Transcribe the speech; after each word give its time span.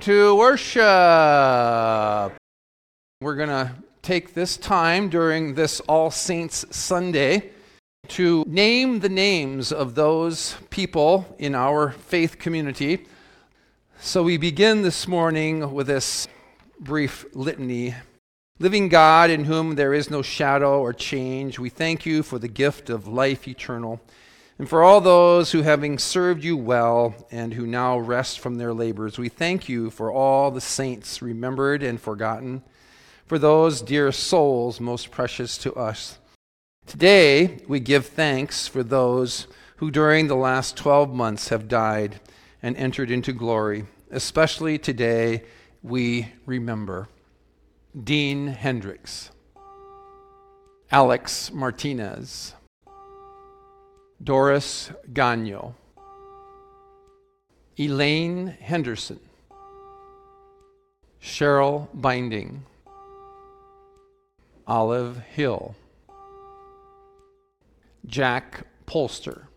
to 0.00 0.34
worship. 0.36 0.82
We're 3.20 3.36
going 3.36 3.48
to 3.48 3.72
take 4.02 4.34
this 4.34 4.56
time 4.56 5.08
during 5.08 5.54
this 5.54 5.80
All 5.80 6.10
Saints 6.10 6.64
Sunday 6.70 7.50
to 8.08 8.44
name 8.48 9.00
the 9.00 9.08
names 9.08 9.72
of 9.72 9.94
those 9.94 10.56
people 10.70 11.36
in 11.38 11.54
our 11.54 11.92
faith 11.92 12.38
community. 12.38 13.06
So 14.00 14.22
we 14.24 14.36
begin 14.36 14.82
this 14.82 15.06
morning 15.06 15.72
with 15.72 15.86
this 15.86 16.26
brief 16.80 17.24
litany. 17.32 17.94
Living 18.58 18.88
God, 18.88 19.30
in 19.30 19.44
whom 19.44 19.76
there 19.76 19.94
is 19.94 20.10
no 20.10 20.22
shadow 20.22 20.80
or 20.80 20.92
change, 20.92 21.58
we 21.58 21.68
thank 21.68 22.04
you 22.04 22.22
for 22.22 22.38
the 22.38 22.48
gift 22.48 22.90
of 22.90 23.06
life 23.06 23.46
eternal, 23.46 24.00
and 24.62 24.68
for 24.68 24.84
all 24.84 25.00
those 25.00 25.50
who, 25.50 25.62
having 25.62 25.98
served 25.98 26.44
you 26.44 26.56
well 26.56 27.16
and 27.32 27.52
who 27.52 27.66
now 27.66 27.98
rest 27.98 28.38
from 28.38 28.54
their 28.54 28.72
labors, 28.72 29.18
we 29.18 29.28
thank 29.28 29.68
you 29.68 29.90
for 29.90 30.12
all 30.12 30.52
the 30.52 30.60
saints 30.60 31.20
remembered 31.20 31.82
and 31.82 32.00
forgotten, 32.00 32.62
for 33.26 33.40
those 33.40 33.82
dear 33.82 34.12
souls 34.12 34.78
most 34.78 35.10
precious 35.10 35.58
to 35.58 35.74
us. 35.74 36.20
Today, 36.86 37.58
we 37.66 37.80
give 37.80 38.06
thanks 38.06 38.68
for 38.68 38.84
those 38.84 39.48
who 39.78 39.90
during 39.90 40.28
the 40.28 40.36
last 40.36 40.76
12 40.76 41.12
months 41.12 41.48
have 41.48 41.66
died 41.66 42.20
and 42.62 42.76
entered 42.76 43.10
into 43.10 43.32
glory. 43.32 43.86
Especially 44.12 44.78
today, 44.78 45.42
we 45.82 46.28
remember 46.46 47.08
Dean 48.00 48.46
Hendricks, 48.46 49.32
Alex 50.92 51.50
Martinez, 51.52 52.54
Doris 54.22 54.92
Gagno, 55.12 55.74
Elaine 57.76 58.56
Henderson, 58.60 59.18
Cheryl 61.20 61.88
Binding, 61.92 62.64
Olive 64.68 65.18
Hill, 65.18 65.74
Jack 68.06 68.64
Polster, 68.86 69.48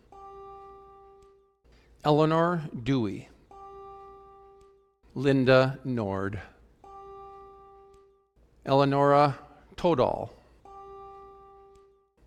Eleanor 2.04 2.62
Dewey, 2.82 3.28
Linda 5.14 5.78
Nord, 5.84 6.40
Eleonora 8.64 9.38
Todal, 9.76 10.30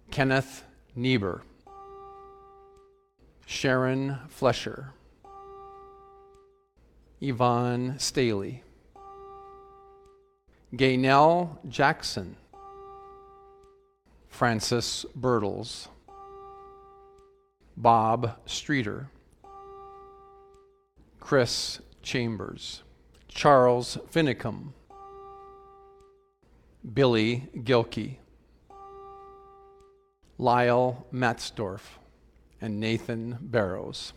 Kenneth 0.09 0.63
Niebuhr, 0.95 1.41
Sharon 3.51 4.19
Flesher, 4.27 4.93
Yvonne 7.19 7.97
Staley, 7.97 8.61
Gaynell 10.75 11.57
Jackson, 11.67 12.37
Francis 14.27 15.03
Birtles, 15.19 15.87
Bob 17.75 18.37
Streeter, 18.45 19.09
Chris 21.19 21.81
Chambers, 22.03 22.83
Charles 23.27 23.97
Finicum, 24.13 24.73
Billy 26.93 27.49
Gilkey, 27.57 28.17
Lyle 30.37 31.07
Matzdorf, 31.11 31.98
and 32.61 32.79
Nathan 32.79 33.37
Barrows. 33.41 34.13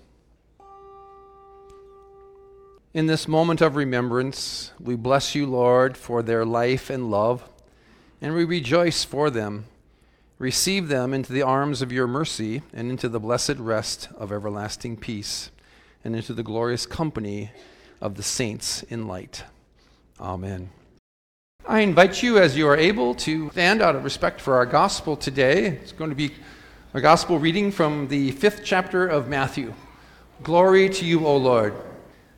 In 2.95 3.07
this 3.07 3.27
moment 3.27 3.63
of 3.63 3.75
remembrance, 3.75 4.73
we 4.79 4.97
bless 4.97 5.35
you, 5.35 5.47
Lord, 5.47 5.97
for 5.97 6.23
their 6.23 6.45
life 6.45 6.91
and 6.91 7.11
love, 7.11 7.49
and 8.21 8.35
we 8.35 8.45
rejoice 8.45 9.03
for 9.03 9.31
them. 9.31 9.65
Receive 10.39 10.89
them 10.89 11.15
into 11.15 11.33
the 11.33 11.43
arms 11.43 11.81
of 11.81 11.93
your 11.93 12.07
mercy 12.07 12.63
and 12.73 12.91
into 12.91 13.09
the 13.09 13.21
blessed 13.21 13.57
rest 13.59 14.09
of 14.17 14.33
everlasting 14.33 14.97
peace 14.97 15.51
and 16.05 16.15
into 16.15 16.35
the 16.35 16.43
glorious 16.43 16.85
company 16.85 17.51
of 18.01 18.17
the 18.17 18.23
saints 18.23 18.83
in 18.85 19.07
light. 19.07 19.45
Amen. 20.21 20.71
I 21.67 21.81
invite 21.81 22.23
you, 22.23 22.39
as 22.39 22.57
you 22.57 22.67
are 22.67 22.77
able, 22.77 23.15
to 23.15 23.51
stand 23.53 23.81
out 23.81 23.95
of 23.95 24.03
respect 24.03 24.41
for 24.41 24.57
our 24.57 24.67
gospel 24.67 25.17
today. 25.17 25.67
It's 25.67 25.93
going 25.93 26.11
to 26.11 26.17
be 26.17 26.33
a 26.95 27.01
gospel 27.01 27.39
reading 27.39 27.73
from 27.73 28.07
the 28.09 28.33
fifth 28.33 28.61
chapter 28.63 29.07
of 29.07 29.27
Matthew. 29.27 29.73
Glory 30.43 30.91
to 30.91 31.07
you, 31.07 31.27
O 31.27 31.39
Lord. 31.39 31.75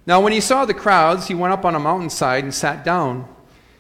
Now, 0.07 0.21
when 0.21 0.33
he 0.33 0.41
saw 0.41 0.65
the 0.65 0.73
crowds, 0.73 1.27
he 1.27 1.35
went 1.35 1.53
up 1.53 1.65
on 1.65 1.75
a 1.75 1.81
mountainside 1.81 2.45
and 2.45 2.55
sat 2.55 2.85
down. 2.85 3.29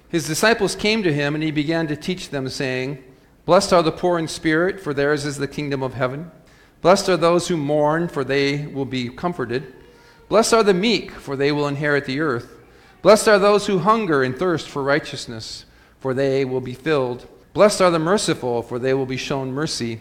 His 0.09 0.27
disciples 0.27 0.75
came 0.75 1.05
to 1.05 1.13
him, 1.13 1.37
and 1.37 1.45
he 1.45 1.53
began 1.53 1.87
to 1.87 1.97
teach 1.97 2.31
them, 2.31 2.49
saying, 2.49 3.05
Blessed 3.45 3.73
are 3.73 3.85
the 3.85 3.93
poor 3.93 4.19
in 4.19 4.27
spirit, 4.27 4.81
for 4.81 4.93
theirs 4.93 5.25
is 5.25 5.37
the 5.39 5.47
kingdom 5.47 5.81
of 5.81 5.95
heaven. 5.95 6.33
Blessed 6.83 7.09
are 7.09 7.17
those 7.17 7.47
who 7.47 7.57
mourn, 7.57 8.09
for 8.09 8.25
they 8.25 8.67
will 8.67 8.85
be 8.85 9.11
comforted. 9.11 9.73
Blessed 10.29 10.55
are 10.55 10.65
the 10.65 10.75
meek, 10.75 11.13
for 11.13 11.37
they 11.37 11.53
will 11.53 11.69
inherit 11.69 12.05
the 12.05 12.19
earth. 12.19 12.53
Blessed 13.01 13.29
are 13.29 13.39
those 13.39 13.69
who 13.69 13.79
hunger 13.79 14.25
and 14.25 14.37
thirst 14.37 14.69
for 14.69 14.83
righteousness, 14.83 15.67
for 16.01 16.15
they 16.15 16.45
will 16.45 16.61
be 16.61 16.75
filled. 16.75 17.29
Blessed 17.53 17.81
are 17.81 17.93
the 17.93 18.01
merciful, 18.01 18.61
for 18.61 18.81
they 18.81 18.93
will 18.93 19.07
be 19.07 19.17
shown 19.17 19.53
mercy. 19.53 20.01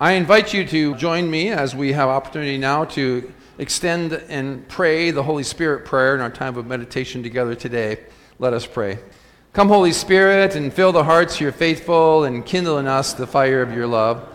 I 0.00 0.12
invite 0.12 0.54
you 0.54 0.64
to 0.64 0.94
join 0.94 1.28
me 1.28 1.48
as 1.48 1.74
we 1.74 1.92
have 1.92 2.08
opportunity 2.08 2.56
now 2.56 2.84
to 2.84 3.32
extend 3.58 4.12
and 4.12 4.68
pray 4.68 5.10
the 5.10 5.24
Holy 5.24 5.42
Spirit 5.42 5.86
prayer 5.86 6.14
in 6.14 6.20
our 6.20 6.30
time 6.30 6.56
of 6.56 6.68
meditation 6.68 7.24
together 7.24 7.56
today. 7.56 7.98
Let 8.38 8.52
us 8.52 8.64
pray. 8.64 9.00
Come, 9.52 9.66
Holy 9.66 9.90
Spirit, 9.90 10.54
and 10.54 10.72
fill 10.72 10.92
the 10.92 11.02
hearts 11.02 11.34
of 11.34 11.40
your 11.40 11.50
faithful 11.50 12.22
and 12.22 12.46
kindle 12.46 12.78
in 12.78 12.86
us 12.86 13.12
the 13.12 13.26
fire 13.26 13.60
of 13.60 13.74
your 13.74 13.88
love. 13.88 14.28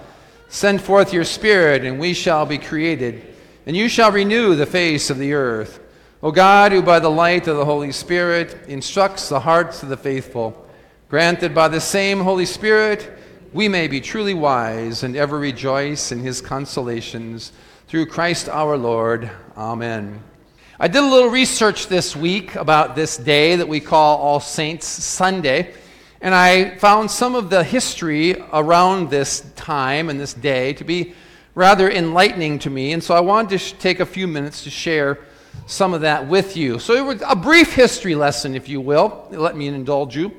Send 0.50 0.82
forth 0.82 1.14
your 1.14 1.24
Spirit, 1.24 1.86
and 1.86 1.98
we 1.98 2.14
shall 2.14 2.46
be 2.46 2.58
created, 2.58 3.26
and 3.66 3.74
you 3.74 3.88
shall 3.88 4.12
renew 4.12 4.56
the 4.56 4.66
face 4.66 5.10
of 5.10 5.18
the 5.18 5.32
earth. 5.32 5.80
O 6.22 6.34
God, 6.34 6.74
who 6.74 6.82
by 6.82 7.00
the 7.00 7.10
light 7.10 7.48
of 7.48 7.56
the 7.56 7.64
Holy 7.64 7.94
Spirit 7.94 8.68
instructs 8.68 9.30
the 9.30 9.40
hearts 9.40 9.82
of 9.82 9.88
the 9.88 9.96
faithful, 9.96 10.68
grant 11.08 11.40
that 11.40 11.54
by 11.54 11.70
the 11.70 11.80
same 11.80 12.20
Holy 12.20 12.46
Spirit 12.46 13.20
we 13.54 13.68
may 13.68 13.88
be 13.88 14.02
truly 14.02 14.34
wise 14.34 15.04
and 15.04 15.16
ever 15.16 15.38
rejoice 15.38 16.12
in 16.12 16.20
his 16.20 16.42
consolations. 16.42 17.52
Through 17.88 18.08
Christ 18.08 18.50
our 18.50 18.76
Lord. 18.76 19.30
Amen. 19.56 20.24
I 20.80 20.88
did 20.88 21.04
a 21.04 21.08
little 21.08 21.30
research 21.30 21.86
this 21.88 22.16
week 22.16 22.56
about 22.56 22.96
this 22.96 23.16
day 23.16 23.56
that 23.56 23.68
we 23.68 23.80
call 23.80 24.18
All 24.18 24.40
Saints 24.40 24.88
Sunday, 24.88 25.72
and 26.20 26.34
I 26.34 26.78
found 26.78 27.12
some 27.12 27.36
of 27.36 27.52
the 27.52 27.64
history 27.64 28.36
around 28.52 29.12
this 29.12 29.42
time 29.56 30.10
and 30.10 30.20
this 30.20 30.34
day 30.34 30.74
to 30.74 30.84
be 30.84 31.14
rather 31.54 31.92
enlightening 31.92 32.58
to 32.60 32.72
me, 32.72 32.94
and 32.94 33.04
so 33.04 33.14
I 33.14 33.20
wanted 33.20 33.60
to 33.60 33.76
take 33.76 34.00
a 34.00 34.06
few 34.06 34.28
minutes 34.28 34.64
to 34.64 34.72
share 34.72 35.20
some 35.68 35.94
of 35.94 36.02
that 36.02 36.28
with 36.28 36.58
you. 36.58 36.80
So 36.80 36.96
it 36.96 37.06
was 37.06 37.22
a 37.28 37.36
brief 37.36 37.74
history 37.74 38.16
lesson, 38.16 38.56
if 38.56 38.68
you 38.68 38.82
will. 38.82 39.28
Let 39.30 39.56
me 39.56 39.68
indulge 39.68 40.18
you. 40.18 40.34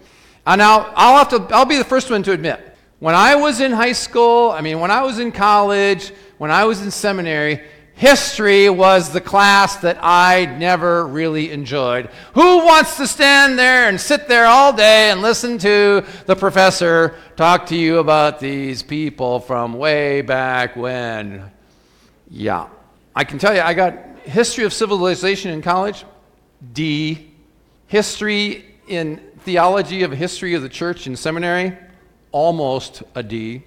And 0.44 0.58
now 0.58 0.92
I'll 0.96 1.18
have 1.18 1.28
to 1.28 1.54
I'll 1.54 1.64
be 1.64 1.78
the 1.78 1.84
first 1.84 2.10
one 2.10 2.24
to 2.24 2.32
admit. 2.32 2.73
When 3.00 3.14
I 3.14 3.34
was 3.36 3.60
in 3.60 3.72
high 3.72 3.92
school, 3.92 4.50
I 4.50 4.60
mean 4.60 4.80
when 4.80 4.90
I 4.90 5.02
was 5.02 5.18
in 5.18 5.32
college, 5.32 6.12
when 6.38 6.50
I 6.50 6.64
was 6.64 6.80
in 6.82 6.90
seminary, 6.90 7.60
history 7.94 8.68
was 8.68 9.10
the 9.10 9.20
class 9.20 9.76
that 9.76 9.98
I 10.00 10.46
never 10.46 11.06
really 11.06 11.50
enjoyed. 11.52 12.10
Who 12.34 12.64
wants 12.64 12.96
to 12.96 13.06
stand 13.06 13.58
there 13.58 13.88
and 13.88 14.00
sit 14.00 14.28
there 14.28 14.46
all 14.46 14.72
day 14.72 15.10
and 15.10 15.22
listen 15.22 15.58
to 15.58 16.04
the 16.26 16.36
professor 16.36 17.16
talk 17.36 17.66
to 17.66 17.76
you 17.76 17.98
about 17.98 18.40
these 18.40 18.82
people 18.82 19.40
from 19.40 19.74
way 19.74 20.22
back 20.22 20.76
when? 20.76 21.50
Yeah. 22.30 22.68
I 23.14 23.24
can 23.24 23.38
tell 23.38 23.54
you, 23.54 23.60
I 23.60 23.74
got 23.74 23.96
history 24.24 24.64
of 24.64 24.72
civilization 24.72 25.52
in 25.52 25.62
college, 25.62 26.04
D. 26.72 27.30
History 27.86 28.64
in 28.88 29.18
theology 29.40 30.02
of 30.02 30.10
history 30.10 30.54
of 30.54 30.62
the 30.62 30.68
church 30.68 31.06
in 31.06 31.14
seminary, 31.14 31.76
almost 32.34 33.04
a 33.14 33.22
D. 33.22 33.62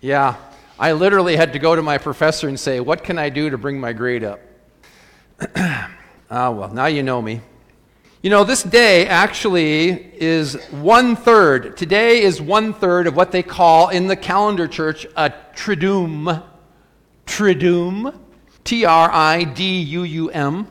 Yeah, 0.00 0.34
I 0.76 0.90
literally 0.92 1.36
had 1.36 1.52
to 1.52 1.60
go 1.60 1.76
to 1.76 1.82
my 1.82 1.98
professor 1.98 2.48
and 2.48 2.58
say, 2.58 2.80
What 2.80 3.04
can 3.04 3.16
I 3.16 3.30
do 3.30 3.48
to 3.48 3.56
bring 3.56 3.78
my 3.78 3.92
grade 3.92 4.24
up? 4.24 4.40
ah, 5.56 5.88
well, 6.28 6.74
now 6.74 6.86
you 6.86 7.04
know 7.04 7.22
me. 7.22 7.40
You 8.22 8.28
know, 8.28 8.42
this 8.42 8.64
day 8.64 9.06
actually 9.06 9.88
is 10.20 10.54
one 10.72 11.14
third. 11.14 11.76
Today 11.76 12.22
is 12.22 12.42
one 12.42 12.74
third 12.74 13.06
of 13.06 13.14
what 13.14 13.30
they 13.30 13.42
call 13.42 13.88
in 13.88 14.08
the 14.08 14.16
calendar 14.16 14.66
church 14.66 15.06
a 15.16 15.32
triduum. 15.54 16.42
Triduum. 17.24 18.18
T 18.64 18.84
R 18.84 19.10
I 19.10 19.44
D 19.44 19.80
U 19.80 20.02
U 20.02 20.30
M. 20.30 20.66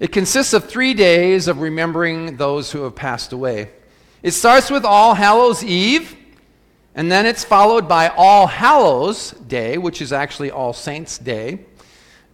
It 0.00 0.10
consists 0.10 0.54
of 0.54 0.64
three 0.64 0.94
days 0.94 1.48
of 1.48 1.60
remembering 1.60 2.38
those 2.38 2.72
who 2.72 2.84
have 2.84 2.96
passed 2.96 3.34
away. 3.34 3.70
It 4.22 4.32
starts 4.32 4.70
with 4.70 4.84
All 4.84 5.14
Hallows 5.14 5.62
Eve, 5.62 6.16
and 6.94 7.10
then 7.10 7.26
it's 7.26 7.44
followed 7.44 7.88
by 7.88 8.08
All 8.08 8.46
Hallows 8.46 9.30
Day, 9.32 9.78
which 9.78 10.02
is 10.02 10.12
actually 10.12 10.50
All 10.50 10.72
Saints 10.72 11.18
Day. 11.18 11.60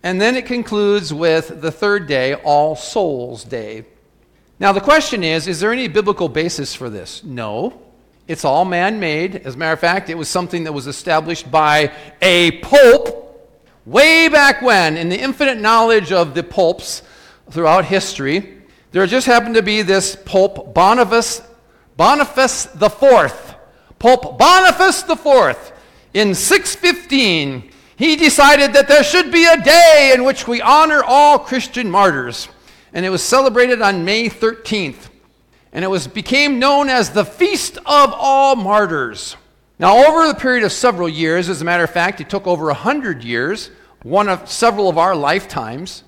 And 0.03 0.21
then 0.21 0.37
it 0.37 0.47
concludes 0.47 1.13
with 1.13 1.61
the 1.61 1.73
third 1.73 2.07
day, 2.07 2.35
All 2.35 2.77
Souls 2.77 3.45
Day. 3.45 3.85
Now, 4.59 4.73
the 4.73 4.81
question 4.81 5.23
is 5.23 5.47
is 5.49 5.61
there 5.61 5.73
any 5.73 5.89
biblical 5.89 6.29
basis 6.29 6.75
for 6.75 6.89
this? 6.89 7.23
No. 7.23 7.83
It's 8.29 8.45
all 8.45 8.65
man 8.65 8.99
made. 8.99 9.37
As 9.37 9.55
a 9.55 9.59
matter 9.59 9.75
of 9.75 9.81
fact, 9.81 10.11
it 10.11 10.19
was 10.19 10.29
something 10.29 10.65
that 10.65 10.73
was 10.73 10.87
established 10.87 11.49
by 11.51 11.93
a 12.21 12.61
pope 12.61 13.23
way 13.85 14.29
back 14.29 14.63
when, 14.63 14.97
in 14.97 15.09
the 15.09 15.21
infinite 15.21 15.59
knowledge 15.59 16.11
of 16.11 16.35
the 16.35 16.43
popes 16.43 17.03
throughout 17.51 17.85
history. 17.85 18.63
There 18.91 19.07
just 19.07 19.27
happened 19.27 19.55
to 19.55 19.63
be 19.63 19.83
this 19.83 20.17
Pope 20.17 20.75
Boniface, 20.75 21.41
Boniface 21.97 22.67
IV. 22.75 23.46
Pope 24.07 24.39
Boniface 24.39 25.03
IV 25.03 25.73
in 26.15 26.33
615 26.33 27.73
he 27.97 28.15
decided 28.15 28.73
that 28.75 28.87
there 28.87 29.03
should 29.03 29.33
be 29.33 29.45
a 29.47 29.61
day 29.61 30.13
in 30.15 30.23
which 30.23 30.47
we 30.47 30.61
honor 30.61 31.03
all 31.05 31.41
Christian 31.41 31.91
martyrs 31.91 32.49
and 32.93 33.05
it 33.05 33.09
was 33.11 33.21
celebrated 33.21 33.83
on 33.83 34.05
May 34.05 34.29
13th. 34.29 35.09
And 35.73 35.85
it 35.85 35.89
was, 35.89 36.07
became 36.07 36.61
known 36.61 36.89
as 36.89 37.11
the 37.11 37.25
Feast 37.25 37.79
of 37.79 38.13
All 38.15 38.55
Martyrs. 38.55 39.35
Now, 39.81 40.07
over 40.07 40.29
the 40.29 40.39
period 40.39 40.63
of 40.63 40.71
several 40.71 41.09
years, 41.09 41.49
as 41.49 41.61
a 41.61 41.65
matter 41.65 41.83
of 41.83 41.91
fact, 41.91 42.21
it 42.21 42.31
took 42.31 42.47
over 42.47 42.67
100 42.67 43.25
years, 43.25 43.73
one 44.05 44.29
of 44.29 44.49
several 44.49 44.89
of 44.89 44.99
our 44.99 45.17
lifetimes. 45.17 46.05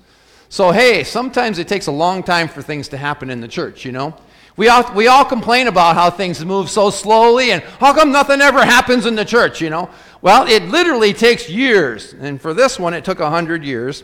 So, 0.47 0.71
hey, 0.71 1.03
sometimes 1.03 1.59
it 1.59 1.67
takes 1.67 1.87
a 1.87 1.91
long 1.91 2.23
time 2.23 2.47
for 2.47 2.61
things 2.61 2.87
to 2.87 2.97
happen 2.97 3.29
in 3.29 3.41
the 3.41 3.47
church, 3.49 3.83
you 3.83 3.91
know? 3.91 4.15
We 4.59 4.67
all, 4.67 4.93
we 4.93 5.07
all 5.07 5.23
complain 5.23 5.67
about 5.67 5.95
how 5.95 6.09
things 6.09 6.43
move 6.43 6.69
so 6.69 6.89
slowly 6.89 7.51
and 7.51 7.63
how 7.79 7.93
come 7.93 8.11
nothing 8.11 8.41
ever 8.41 8.65
happens 8.65 9.05
in 9.05 9.15
the 9.15 9.23
church, 9.23 9.61
you 9.61 9.69
know? 9.69 9.89
Well, 10.21 10.47
it 10.47 10.63
literally 10.63 11.13
takes 11.13 11.49
years. 11.49 12.11
And 12.11 12.41
for 12.41 12.53
this 12.53 12.77
one, 12.77 12.93
it 12.93 13.05
took 13.05 13.19
100 13.19 13.63
years. 13.63 14.03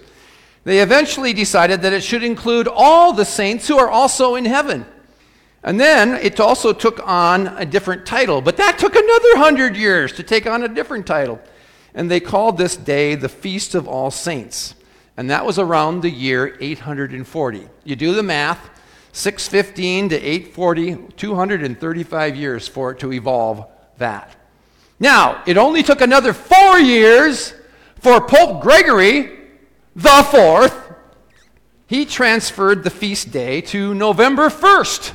They 0.63 0.80
eventually 0.80 1.34
decided 1.34 1.81
that 1.81 1.92
it 1.92 2.04
should 2.04 2.24
include 2.24 2.69
all 2.69 3.12
the 3.12 3.25
saints 3.25 3.68
who 3.68 3.78
are 3.78 3.90
also 3.90 4.36
in 4.36 4.46
heaven. 4.46 4.86
And 5.62 5.78
then 5.78 6.13
it 6.24 6.40
also 6.40 6.72
took 6.72 7.06
on 7.06 7.48
a 7.48 7.66
different 7.66 8.06
title, 8.06 8.40
but 8.40 8.56
that 8.56 8.80
took 8.80 8.96
another 8.96 9.36
hundred 9.36 9.75
years 9.75 10.13
to 10.13 10.24
take 10.24 10.48
on 10.48 10.63
a 10.63 10.69
different 10.69 11.06
title. 11.06 11.42
And 11.94 12.10
they 12.10 12.22
called 12.22 12.58
this 12.58 12.78
day 12.78 13.16
the 13.16 13.28
Feast 13.28 13.75
of 13.75 13.90
All 13.90 14.10
Saints. 14.10 14.75
And 15.18 15.30
that 15.30 15.46
was 15.46 15.60
around 15.60 16.00
the 16.00 16.10
year 16.10 16.56
840. 16.62 17.68
You 17.84 17.96
do 17.98 18.13
the 18.13 18.24
math 18.24 18.69
615 19.16 20.10
to 20.10 20.16
840, 20.18 20.98
235 21.16 22.36
years 22.36 22.68
for 22.68 22.92
it 22.92 23.00
to 23.00 23.14
evolve 23.14 23.66
that. 23.98 24.36
Now, 25.00 25.42
it 25.48 25.58
only 25.58 25.84
took 25.84 26.02
another 26.02 26.34
four 26.34 26.80
years 26.80 27.54
for 28.02 28.20
Pope 28.20 28.62
Gregory 28.62 29.32
the 29.96 30.28
fourth, 30.30 30.92
he 31.88 32.04
transferred 32.04 32.84
the 32.84 32.90
feast 32.90 33.32
day 33.32 33.62
to 33.62 33.94
November 33.94 34.50
1st. 34.50 35.14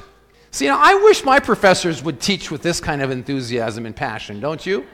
See, 0.51 0.67
now 0.67 0.81
I 0.81 0.95
wish 0.95 1.23
my 1.23 1.39
professors 1.39 2.03
would 2.03 2.21
teach 2.21 2.51
with 2.51 2.63
this 2.63 2.81
kind 2.81 3.03
of 3.03 3.11
enthusiasm 3.11 3.85
and 3.85 3.95
passion, 3.95 4.41
don't 4.41 4.65
you? 4.65 4.87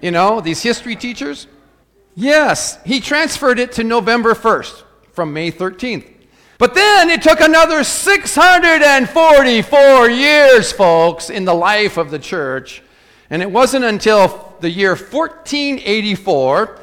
You 0.00 0.12
know, 0.12 0.40
these 0.40 0.62
history 0.62 0.96
teachers? 0.96 1.46
Yes, 2.14 2.78
he 2.86 3.00
transferred 3.00 3.58
it 3.58 3.72
to 3.72 3.84
November 3.84 4.32
1st 4.32 4.82
from 5.12 5.34
May 5.34 5.52
13th. 5.52 6.19
But 6.60 6.74
then 6.74 7.08
it 7.08 7.22
took 7.22 7.40
another 7.40 7.82
644 7.82 10.10
years, 10.10 10.70
folks, 10.70 11.30
in 11.30 11.46
the 11.46 11.54
life 11.54 11.96
of 11.96 12.10
the 12.10 12.18
church. 12.18 12.82
And 13.30 13.40
it 13.40 13.50
wasn't 13.50 13.86
until 13.86 14.54
the 14.60 14.68
year 14.68 14.90
1484 14.90 16.78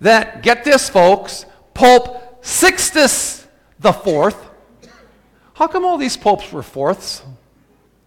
that, 0.00 0.42
get 0.42 0.64
this, 0.64 0.90
folks, 0.90 1.46
Pope 1.74 2.44
Sixtus 2.44 3.46
the 3.78 3.92
Fourth. 3.92 4.50
How 5.54 5.68
come 5.68 5.84
all 5.84 5.96
these 5.96 6.16
popes 6.16 6.50
were 6.50 6.64
fourths? 6.64 7.22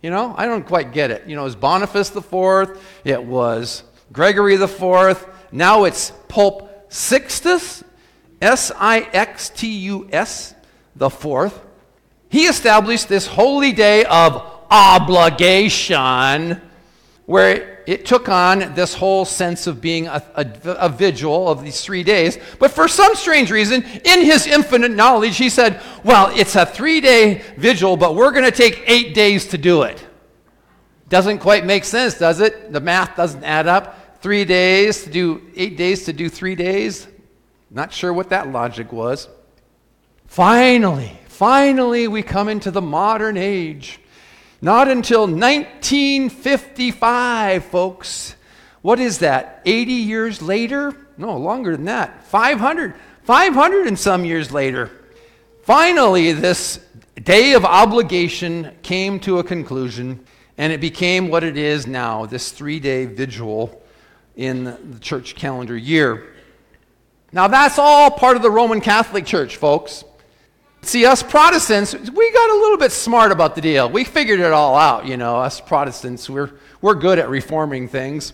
You 0.01 0.09
know, 0.09 0.35
I 0.37 0.45
don't 0.45 0.67
quite 0.67 0.91
get 0.91 1.09
it. 1.09 1.25
You 1.25 1.37
know, 1.37 1.43
it 1.43 1.45
was 1.45 1.55
Boniface 1.55 2.09
the 2.09 2.21
Fourth, 2.21 2.83
it 3.05 3.23
was 3.23 3.83
Gregory 4.11 4.57
the 4.57 4.67
Fourth, 4.67 5.25
now 5.53 5.85
it's 5.85 6.11
Pope 6.27 6.69
Sixtus, 6.89 7.81
S 8.41 8.73
I 8.75 9.07
X 9.13 9.51
T 9.51 9.69
U 9.83 10.09
S, 10.11 10.53
the 10.95 11.09
Fourth. 11.09 11.59
He 12.29 12.45
established 12.45 13.09
this 13.09 13.27
holy 13.27 13.71
day 13.71 14.05
of 14.05 14.43
obligation 14.69 16.59
where 17.25 17.83
it 17.85 18.05
took 18.05 18.29
on 18.29 18.73
this 18.75 18.93
whole 18.93 19.25
sense 19.25 19.67
of 19.67 19.81
being 19.81 20.07
a, 20.07 20.23
a, 20.35 20.47
a, 20.79 20.89
vigil 20.89 21.49
of 21.49 21.63
these 21.63 21.81
three 21.81 22.03
days. 22.03 22.37
But 22.59 22.71
for 22.71 22.87
some 22.87 23.15
strange 23.15 23.51
reason, 23.51 23.83
in 23.83 24.21
his 24.21 24.47
infinite 24.47 24.91
knowledge, 24.91 25.37
he 25.37 25.49
said, 25.49 25.81
Well, 26.03 26.31
it's 26.35 26.55
a 26.55 26.65
three 26.65 27.01
day 27.01 27.41
vigil, 27.57 27.97
but 27.97 28.15
we're 28.15 28.31
going 28.31 28.45
to 28.45 28.51
take 28.51 28.83
eight 28.87 29.13
days 29.13 29.47
to 29.47 29.57
do 29.57 29.83
it. 29.83 30.05
Doesn't 31.09 31.39
quite 31.39 31.65
make 31.65 31.83
sense, 31.83 32.17
does 32.17 32.39
it? 32.39 32.71
The 32.71 32.79
math 32.79 33.15
doesn't 33.15 33.43
add 33.43 33.67
up. 33.67 34.21
Three 34.21 34.45
days 34.45 35.03
to 35.03 35.09
do 35.09 35.41
eight 35.55 35.77
days 35.77 36.05
to 36.05 36.13
do 36.13 36.29
three 36.29 36.55
days. 36.55 37.07
Not 37.69 37.91
sure 37.91 38.13
what 38.13 38.29
that 38.29 38.51
logic 38.51 38.91
was. 38.93 39.27
Finally, 40.33 41.17
finally, 41.27 42.07
we 42.07 42.23
come 42.23 42.49
into 42.49 42.71
the 42.71 42.81
modern 42.81 43.37
age 43.37 43.99
not 44.63 44.87
until 44.87 45.27
1955, 45.27 47.65
folks. 47.65 48.35
What 48.81 48.99
is 48.99 49.19
that? 49.19 49.61
80 49.63 49.91
years 49.91 50.41
later? 50.41 50.97
No, 51.19 51.37
longer 51.37 51.73
than 51.73 51.85
that. 51.85 52.25
500. 52.25 52.95
500 53.25 53.85
and 53.85 53.99
some 53.99 54.25
years 54.25 54.51
later. 54.51 54.89
Finally, 55.61 56.31
this 56.31 56.79
day 57.21 57.53
of 57.53 57.63
obligation 57.63 58.71
came 58.81 59.19
to 59.19 59.37
a 59.37 59.43
conclusion, 59.43 60.25
and 60.57 60.73
it 60.73 60.81
became 60.81 61.29
what 61.29 61.43
it 61.43 61.57
is 61.57 61.85
now 61.85 62.25
this 62.25 62.51
three 62.51 62.79
day 62.79 63.05
vigil 63.05 63.83
in 64.35 64.63
the 64.63 64.99
church 64.99 65.35
calendar 65.35 65.77
year. 65.77 66.33
Now, 67.31 67.47
that's 67.47 67.77
all 67.77 68.09
part 68.09 68.35
of 68.35 68.41
the 68.41 68.49
Roman 68.49 68.81
Catholic 68.81 69.27
Church, 69.27 69.57
folks. 69.57 70.03
See, 70.83 71.05
us 71.05 71.23
Protestants, 71.23 71.93
we 71.93 72.31
got 72.31 72.49
a 72.49 72.55
little 72.55 72.77
bit 72.77 72.91
smart 72.91 73.31
about 73.31 73.55
the 73.55 73.61
deal. 73.61 73.89
We 73.89 74.03
figured 74.03 74.41
it 74.41 74.51
all 74.51 74.75
out, 74.75 75.07
you 75.07 75.15
know. 75.15 75.37
Us 75.37 75.61
Protestants, 75.61 76.29
we're, 76.29 76.51
we're 76.81 76.93
good 76.95 77.19
at 77.19 77.29
reforming 77.29 77.87
things. 77.87 78.33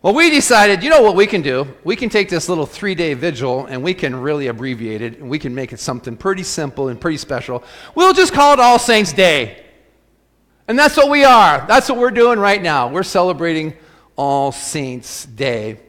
Well, 0.00 0.14
we 0.14 0.30
decided, 0.30 0.82
you 0.82 0.88
know 0.88 1.02
what 1.02 1.14
we 1.14 1.26
can 1.26 1.42
do? 1.42 1.68
We 1.84 1.94
can 1.94 2.08
take 2.08 2.30
this 2.30 2.48
little 2.48 2.64
three 2.64 2.94
day 2.94 3.12
vigil 3.12 3.66
and 3.66 3.82
we 3.82 3.92
can 3.92 4.16
really 4.16 4.46
abbreviate 4.46 5.02
it 5.02 5.18
and 5.18 5.28
we 5.28 5.38
can 5.38 5.54
make 5.54 5.72
it 5.72 5.78
something 5.78 6.16
pretty 6.16 6.42
simple 6.42 6.88
and 6.88 6.98
pretty 6.98 7.18
special. 7.18 7.62
We'll 7.94 8.14
just 8.14 8.32
call 8.32 8.54
it 8.54 8.60
All 8.60 8.78
Saints' 8.78 9.12
Day. 9.12 9.62
And 10.68 10.78
that's 10.78 10.96
what 10.96 11.10
we 11.10 11.24
are. 11.24 11.66
That's 11.66 11.88
what 11.90 11.98
we're 11.98 12.10
doing 12.10 12.38
right 12.38 12.62
now. 12.62 12.88
We're 12.88 13.02
celebrating 13.02 13.74
All 14.16 14.52
Saints' 14.52 15.26
Day. 15.26 15.80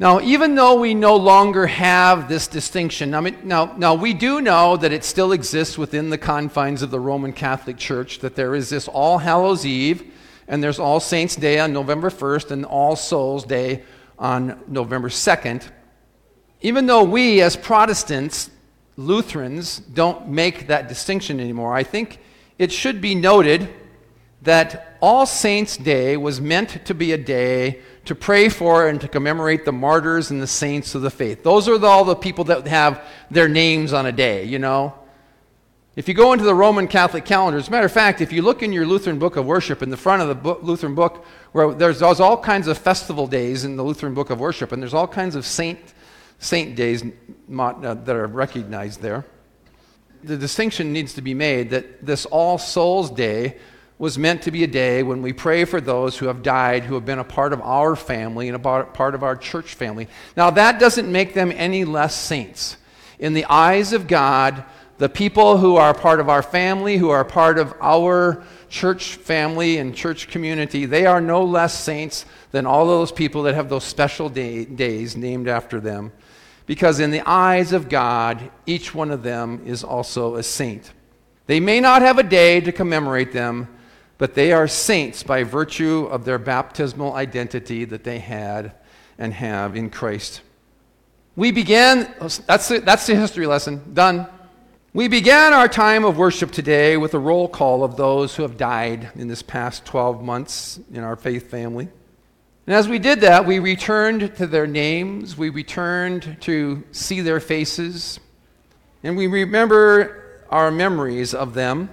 Now, 0.00 0.20
even 0.20 0.54
though 0.54 0.76
we 0.76 0.94
no 0.94 1.16
longer 1.16 1.66
have 1.66 2.28
this 2.28 2.46
distinction, 2.46 3.14
I 3.14 3.20
mean, 3.20 3.36
now, 3.42 3.74
now 3.76 3.94
we 3.94 4.14
do 4.14 4.40
know 4.40 4.76
that 4.76 4.92
it 4.92 5.02
still 5.02 5.32
exists 5.32 5.76
within 5.76 6.08
the 6.08 6.18
confines 6.18 6.82
of 6.82 6.92
the 6.92 7.00
Roman 7.00 7.32
Catholic 7.32 7.78
Church, 7.78 8.20
that 8.20 8.36
there 8.36 8.54
is 8.54 8.70
this 8.70 8.86
All 8.86 9.18
Hallows 9.18 9.66
Eve, 9.66 10.12
and 10.46 10.62
there's 10.62 10.78
All 10.78 11.00
Saints' 11.00 11.34
Day 11.34 11.58
on 11.58 11.72
November 11.72 12.10
1st, 12.10 12.52
and 12.52 12.64
All 12.64 12.94
Souls' 12.94 13.42
Day 13.42 13.82
on 14.20 14.60
November 14.68 15.08
2nd. 15.08 15.68
Even 16.60 16.86
though 16.86 17.02
we, 17.02 17.40
as 17.40 17.56
Protestants, 17.56 18.50
Lutherans, 18.96 19.78
don't 19.78 20.28
make 20.28 20.68
that 20.68 20.88
distinction 20.88 21.40
anymore, 21.40 21.74
I 21.74 21.82
think 21.82 22.20
it 22.56 22.70
should 22.70 23.00
be 23.00 23.16
noted 23.16 23.68
that 24.42 24.96
All 25.00 25.26
Saints' 25.26 25.76
Day 25.76 26.16
was 26.16 26.40
meant 26.40 26.84
to 26.86 26.94
be 26.94 27.10
a 27.10 27.18
day 27.18 27.80
to 28.08 28.14
pray 28.14 28.48
for 28.48 28.88
and 28.88 29.02
to 29.02 29.06
commemorate 29.06 29.66
the 29.66 29.72
martyrs 29.72 30.30
and 30.30 30.40
the 30.40 30.46
saints 30.46 30.94
of 30.94 31.02
the 31.02 31.10
faith. 31.10 31.42
Those 31.42 31.68
are 31.68 31.76
the, 31.76 31.86
all 31.86 32.06
the 32.06 32.16
people 32.16 32.44
that 32.44 32.66
have 32.66 33.06
their 33.30 33.48
names 33.48 33.92
on 33.92 34.06
a 34.06 34.12
day, 34.12 34.44
you 34.44 34.58
know. 34.58 34.94
If 35.94 36.08
you 36.08 36.14
go 36.14 36.32
into 36.32 36.46
the 36.46 36.54
Roman 36.54 36.88
Catholic 36.88 37.26
calendar, 37.26 37.58
as 37.58 37.68
a 37.68 37.70
matter 37.70 37.84
of 37.84 37.92
fact, 37.92 38.22
if 38.22 38.32
you 38.32 38.40
look 38.40 38.62
in 38.62 38.72
your 38.72 38.86
Lutheran 38.86 39.18
book 39.18 39.36
of 39.36 39.44
worship, 39.44 39.82
in 39.82 39.90
the 39.90 39.96
front 39.98 40.22
of 40.22 40.28
the 40.28 40.34
book, 40.34 40.60
Lutheran 40.62 40.94
book, 40.94 41.26
where 41.52 41.74
there's, 41.74 42.00
there's 42.00 42.18
all 42.18 42.40
kinds 42.40 42.66
of 42.66 42.78
festival 42.78 43.26
days 43.26 43.64
in 43.64 43.76
the 43.76 43.82
Lutheran 43.82 44.14
book 44.14 44.30
of 44.30 44.40
worship, 44.40 44.72
and 44.72 44.80
there's 44.80 44.94
all 44.94 45.08
kinds 45.08 45.34
of 45.34 45.44
saint, 45.44 45.78
saint 46.38 46.76
days 46.76 47.02
uh, 47.04 47.94
that 47.94 48.16
are 48.16 48.26
recognized 48.26 49.02
there. 49.02 49.26
the 50.24 50.36
distinction 50.38 50.94
needs 50.94 51.12
to 51.12 51.20
be 51.20 51.34
made 51.34 51.68
that 51.70 52.06
this 52.06 52.24
All 52.24 52.56
Souls 52.56 53.10
Day 53.10 53.58
was 53.98 54.16
meant 54.16 54.42
to 54.42 54.50
be 54.50 54.62
a 54.62 54.68
day 54.68 55.02
when 55.02 55.22
we 55.22 55.32
pray 55.32 55.64
for 55.64 55.80
those 55.80 56.16
who 56.16 56.26
have 56.26 56.42
died, 56.42 56.84
who 56.84 56.94
have 56.94 57.04
been 57.04 57.18
a 57.18 57.24
part 57.24 57.52
of 57.52 57.60
our 57.60 57.96
family 57.96 58.48
and 58.48 58.54
a 58.56 58.84
part 58.84 59.14
of 59.14 59.24
our 59.24 59.36
church 59.36 59.74
family. 59.74 60.06
Now, 60.36 60.50
that 60.50 60.78
doesn't 60.78 61.10
make 61.10 61.34
them 61.34 61.52
any 61.54 61.84
less 61.84 62.14
saints. 62.14 62.76
In 63.18 63.34
the 63.34 63.44
eyes 63.46 63.92
of 63.92 64.06
God, 64.06 64.64
the 64.98 65.08
people 65.08 65.58
who 65.58 65.76
are 65.76 65.94
part 65.94 66.20
of 66.20 66.28
our 66.28 66.42
family, 66.42 66.96
who 66.96 67.10
are 67.10 67.24
part 67.24 67.58
of 67.58 67.74
our 67.80 68.44
church 68.68 69.14
family 69.16 69.78
and 69.78 69.94
church 69.94 70.28
community, 70.28 70.86
they 70.86 71.06
are 71.06 71.20
no 71.20 71.44
less 71.44 71.78
saints 71.78 72.24
than 72.52 72.66
all 72.66 72.86
those 72.86 73.10
people 73.10 73.42
that 73.44 73.54
have 73.54 73.68
those 73.68 73.84
special 73.84 74.28
day, 74.28 74.64
days 74.64 75.16
named 75.16 75.48
after 75.48 75.80
them. 75.80 76.12
Because 76.66 77.00
in 77.00 77.10
the 77.10 77.26
eyes 77.26 77.72
of 77.72 77.88
God, 77.88 78.50
each 78.66 78.94
one 78.94 79.10
of 79.10 79.22
them 79.22 79.62
is 79.64 79.82
also 79.82 80.36
a 80.36 80.42
saint. 80.42 80.92
They 81.46 81.60
may 81.60 81.80
not 81.80 82.02
have 82.02 82.18
a 82.18 82.22
day 82.22 82.60
to 82.60 82.72
commemorate 82.72 83.32
them, 83.32 83.68
but 84.18 84.34
they 84.34 84.52
are 84.52 84.68
saints 84.68 85.22
by 85.22 85.44
virtue 85.44 86.06
of 86.10 86.24
their 86.24 86.38
baptismal 86.38 87.14
identity 87.14 87.84
that 87.84 88.04
they 88.04 88.18
had 88.18 88.72
and 89.16 89.32
have 89.32 89.76
in 89.76 89.88
Christ. 89.90 90.42
We 91.36 91.52
began, 91.52 92.12
that's 92.46 92.68
the, 92.68 92.80
that's 92.80 93.06
the 93.06 93.14
history 93.14 93.46
lesson, 93.46 93.94
done. 93.94 94.26
We 94.92 95.06
began 95.06 95.52
our 95.52 95.68
time 95.68 96.04
of 96.04 96.18
worship 96.18 96.50
today 96.50 96.96
with 96.96 97.14
a 97.14 97.18
roll 97.18 97.46
call 97.46 97.84
of 97.84 97.96
those 97.96 98.34
who 98.34 98.42
have 98.42 98.56
died 98.56 99.10
in 99.14 99.28
this 99.28 99.42
past 99.42 99.84
12 99.84 100.22
months 100.22 100.80
in 100.92 101.04
our 101.04 101.14
faith 101.14 101.48
family. 101.48 101.88
And 102.66 102.74
as 102.74 102.88
we 102.88 102.98
did 102.98 103.20
that, 103.20 103.46
we 103.46 103.60
returned 103.60 104.34
to 104.36 104.46
their 104.46 104.66
names, 104.66 105.38
we 105.38 105.50
returned 105.50 106.38
to 106.40 106.82
see 106.90 107.20
their 107.20 107.38
faces, 107.38 108.18
and 109.02 109.16
we 109.16 109.26
remember 109.26 110.42
our 110.50 110.70
memories 110.70 111.34
of 111.34 111.54
them. 111.54 111.88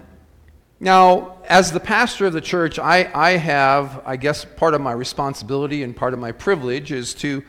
Now, 0.79 1.38
as 1.48 1.72
the 1.72 1.79
pastor 1.79 2.25
of 2.25 2.34
the 2.34 2.41
church, 2.41 2.79
I, 2.79 3.10
I 3.13 3.32
have, 3.38 4.01
I 4.05 4.17
guess, 4.17 4.44
part 4.44 4.74
of 4.74 4.82
my 4.82 4.91
responsibility 4.91 5.84
and 5.84 5.96
part 5.96 6.13
of 6.13 6.20
my 6.20 6.32
privilege 6.32 6.91
is 6.91 7.13
to 7.15 7.44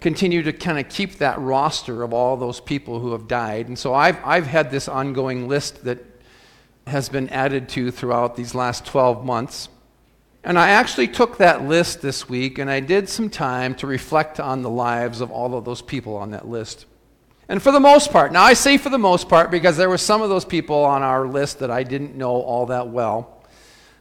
continue 0.00 0.42
to 0.42 0.52
kind 0.52 0.78
of 0.78 0.88
keep 0.88 1.18
that 1.18 1.38
roster 1.40 2.02
of 2.02 2.12
all 2.12 2.36
those 2.36 2.60
people 2.60 3.00
who 3.00 3.12
have 3.12 3.28
died. 3.28 3.68
And 3.68 3.78
so 3.78 3.92
I've, 3.92 4.24
I've 4.24 4.46
had 4.46 4.70
this 4.70 4.88
ongoing 4.88 5.48
list 5.48 5.84
that 5.84 5.98
has 6.86 7.08
been 7.08 7.28
added 7.28 7.68
to 7.70 7.90
throughout 7.90 8.36
these 8.36 8.54
last 8.54 8.86
12 8.86 9.24
months. 9.24 9.68
And 10.42 10.58
I 10.58 10.70
actually 10.70 11.08
took 11.08 11.38
that 11.38 11.64
list 11.64 12.00
this 12.00 12.28
week 12.28 12.58
and 12.58 12.70
I 12.70 12.80
did 12.80 13.08
some 13.08 13.28
time 13.28 13.74
to 13.76 13.86
reflect 13.86 14.40
on 14.40 14.62
the 14.62 14.70
lives 14.70 15.20
of 15.20 15.30
all 15.30 15.54
of 15.54 15.64
those 15.64 15.82
people 15.82 16.16
on 16.16 16.30
that 16.30 16.48
list. 16.48 16.86
And 17.50 17.60
for 17.60 17.72
the 17.72 17.80
most 17.80 18.12
part, 18.12 18.30
now 18.30 18.44
I 18.44 18.52
say 18.52 18.78
for 18.78 18.90
the 18.90 18.96
most 18.98 19.28
part 19.28 19.50
because 19.50 19.76
there 19.76 19.88
were 19.88 19.98
some 19.98 20.22
of 20.22 20.28
those 20.28 20.44
people 20.44 20.84
on 20.84 21.02
our 21.02 21.26
list 21.26 21.58
that 21.58 21.68
I 21.68 21.82
didn't 21.82 22.14
know 22.14 22.30
all 22.30 22.66
that 22.66 22.90
well. 22.90 23.42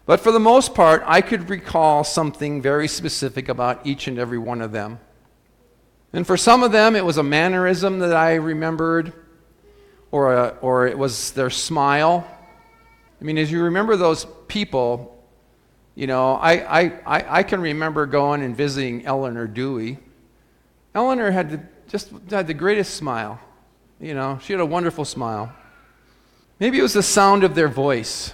But 0.06 0.20
for 0.20 0.32
the 0.32 0.40
most 0.40 0.76
part, 0.76 1.02
I 1.08 1.22
could 1.22 1.50
recall 1.50 2.04
something 2.04 2.62
very 2.62 2.88
specific 2.88 3.50
about 3.50 3.88
each 3.88 4.08
and 4.08 4.20
every 4.20 4.38
one 4.38 4.62
of 4.62 4.72
them. 4.72 5.00
And 6.14 6.28
for 6.28 6.38
some 6.38 6.62
of 6.62 6.72
them, 6.72 6.96
it 6.96 7.04
was 7.04 7.18
a 7.18 7.24
mannerism 7.24 7.98
that 8.00 8.16
I 8.16 8.36
remembered, 8.36 9.14
or, 10.12 10.32
a, 10.32 10.50
or 10.62 10.86
it 10.86 11.00
was 11.00 11.32
their 11.32 11.50
smile. 11.50 12.28
I 13.20 13.24
mean, 13.24 13.40
as 13.40 13.52
you 13.52 13.64
remember 13.64 13.96
those 13.96 14.28
people, 14.48 15.26
you 15.96 16.06
know, 16.06 16.36
I, 16.36 16.82
I, 16.82 16.84
I, 17.04 17.40
I 17.40 17.44
can 17.44 17.62
remember 17.62 18.06
going 18.06 18.44
and 18.44 18.56
visiting 18.56 19.08
Eleanor 19.08 19.48
Dewey. 19.48 19.98
Eleanor 20.94 21.32
had 21.32 21.68
just 21.90 22.12
had 22.30 22.48
the 22.48 22.54
greatest 22.54 22.94
smile. 22.94 23.40
You 24.00 24.14
know, 24.14 24.40
she 24.42 24.54
had 24.54 24.62
a 24.62 24.66
wonderful 24.66 25.04
smile. 25.04 25.54
Maybe 26.60 26.80
it 26.80 26.82
was 26.82 26.94
the 26.94 27.04
sound 27.04 27.44
of 27.44 27.56
their 27.56 27.68
voice. 27.68 28.34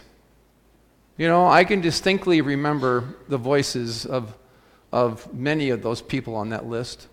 You 1.18 1.28
know, 1.28 1.48
I 1.48 1.64
can 1.64 1.82
distinctly 1.82 2.42
remember 2.42 3.16
the 3.30 3.38
voices 3.38 4.06
of, 4.06 4.36
of 4.92 5.34
many 5.34 5.70
of 5.70 5.82
those 5.82 6.02
people 6.02 6.36
on 6.36 6.50
that 6.50 6.66
list. 6.66 7.08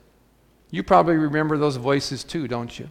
You 0.71 0.83
probably 0.83 1.17
remember 1.17 1.57
those 1.57 1.77
voices 1.77 2.25
too, 2.25 2.49
don't 2.49 2.77
you? 2.79 2.91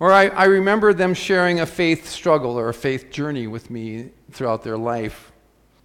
Or 0.00 0.12
I, 0.12 0.28
I 0.28 0.44
remember 0.44 0.94
them 0.94 1.14
sharing 1.14 1.60
a 1.60 1.66
faith 1.66 2.08
struggle 2.08 2.58
or 2.58 2.68
a 2.68 2.74
faith 2.74 3.10
journey 3.10 3.46
with 3.46 3.70
me 3.70 4.10
throughout 4.30 4.62
their 4.62 4.78
life. 4.78 5.31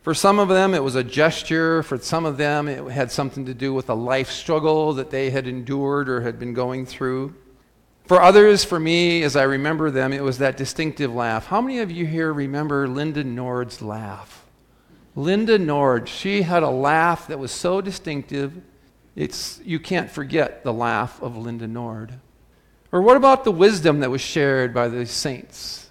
For 0.08 0.14
some 0.14 0.40
of 0.40 0.48
them, 0.48 0.74
it 0.74 0.82
was 0.82 0.96
a 0.96 1.04
gesture. 1.04 1.84
For 1.84 1.98
some 1.98 2.24
of 2.24 2.38
them, 2.38 2.70
it 2.70 2.82
had 2.90 3.12
something 3.12 3.46
to 3.46 3.54
do 3.54 3.74
with 3.74 3.90
a 3.90 3.94
life 3.94 4.32
struggle 4.32 4.94
that 4.94 5.10
they 5.10 5.32
had 5.32 5.48
endured 5.48 6.08
or 6.08 6.22
had 6.22 6.40
been 6.40 6.54
going 6.54 6.86
through. 6.86 7.36
For 8.06 8.22
others, 8.22 8.64
for 8.64 8.80
me, 8.80 9.22
as 9.24 9.36
I 9.36 9.44
remember 9.44 9.92
them, 9.92 10.14
it 10.14 10.24
was 10.24 10.38
that 10.38 10.56
distinctive 10.56 11.14
laugh. 11.14 11.48
How 11.48 11.60
many 11.60 11.80
of 11.80 11.92
you 11.92 12.06
here 12.06 12.32
remember 12.32 12.88
Linda 12.88 13.22
Nord's 13.22 13.82
laugh? 13.82 14.46
Linda 15.14 15.60
Nord, 15.60 16.08
she 16.08 16.44
had 16.44 16.64
a 16.64 16.70
laugh 16.70 17.28
that 17.28 17.38
was 17.38 17.52
so 17.52 17.82
distinctive, 17.82 18.54
it's, 19.14 19.60
you 19.66 19.78
can't 19.78 20.10
forget 20.10 20.64
the 20.64 20.72
laugh 20.72 21.22
of 21.22 21.36
Linda 21.36 21.68
Nord. 21.68 22.14
Or 22.94 23.02
what 23.02 23.18
about 23.18 23.44
the 23.44 23.52
wisdom 23.52 24.00
that 24.00 24.10
was 24.10 24.22
shared 24.22 24.74
by 24.74 24.88
the 24.88 25.06
saints? 25.06 25.90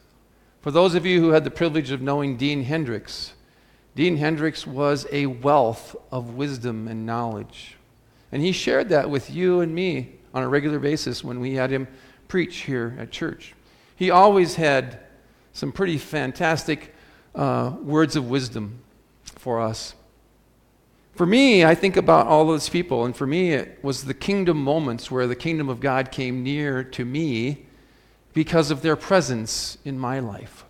For 0.63 0.71
those 0.71 0.95
of 0.95 1.05
you 1.05 1.21
who 1.21 1.33
had 1.33 1.45
the 1.45 1.51
privilege 1.51 1.91
of 1.91 2.01
knowing 2.01 2.39
Dean 2.39 2.65
Hendricks, 2.65 3.35
Dean 3.97 4.19
Hendricks 4.19 4.67
was 4.67 5.07
a 5.11 5.25
wealth 5.25 5.97
of 6.13 6.35
wisdom 6.35 6.87
and 6.87 7.07
knowledge. 7.07 7.77
And 8.31 8.43
he 8.43 8.53
shared 8.53 8.91
that 8.91 9.09
with 9.09 9.31
you 9.31 9.61
and 9.61 9.75
me 9.75 10.13
on 10.35 10.43
a 10.43 10.49
regular 10.49 10.79
basis 10.79 11.25
when 11.25 11.41
we 11.41 11.55
had 11.55 11.71
him 11.71 11.89
preach 12.29 12.59
here 12.59 12.95
at 12.99 13.11
church. 13.11 13.55
He 13.97 14.11
always 14.11 14.57
had 14.57 15.01
some 15.55 15.73
pretty 15.73 15.97
fantastic 15.97 16.95
uh, 17.35 17.73
words 17.83 18.17
of 18.17 18.29
wisdom 18.29 18.81
for 19.25 19.63
us. 19.63 19.95
For 21.15 21.25
me, 21.25 21.65
I 21.65 21.75
think 21.75 21.97
about 21.97 22.27
all 22.27 22.47
those 22.47 22.69
people, 22.69 23.07
and 23.07 23.17
for 23.17 23.27
me, 23.27 23.53
it 23.53 23.83
was 23.83 24.05
the 24.05 24.13
kingdom 24.13 24.63
moments 24.63 25.11
where 25.11 25.27
the 25.27 25.35
kingdom 25.35 25.71
of 25.71 25.81
God 25.81 26.13
came 26.13 26.43
near 26.43 26.85
to 26.85 27.07
me 27.07 27.65
because 28.35 28.71
of 28.71 28.83
their 28.83 28.97
presence 28.97 29.79
in 29.87 29.99
my 29.99 30.19
life. 30.19 30.67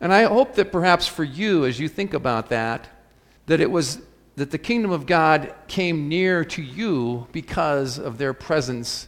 And 0.00 0.12
I 0.12 0.24
hope 0.24 0.54
that 0.56 0.72
perhaps 0.72 1.06
for 1.06 1.24
you, 1.24 1.64
as 1.64 1.80
you 1.80 1.88
think 1.88 2.14
about 2.14 2.48
that, 2.50 2.88
that 3.46 3.60
it 3.60 3.70
was 3.70 4.00
that 4.36 4.50
the 4.50 4.58
kingdom 4.58 4.90
of 4.90 5.06
God 5.06 5.54
came 5.68 6.08
near 6.08 6.44
to 6.44 6.62
you 6.62 7.28
because 7.32 7.98
of 7.98 8.18
their 8.18 8.32
presence 8.32 9.06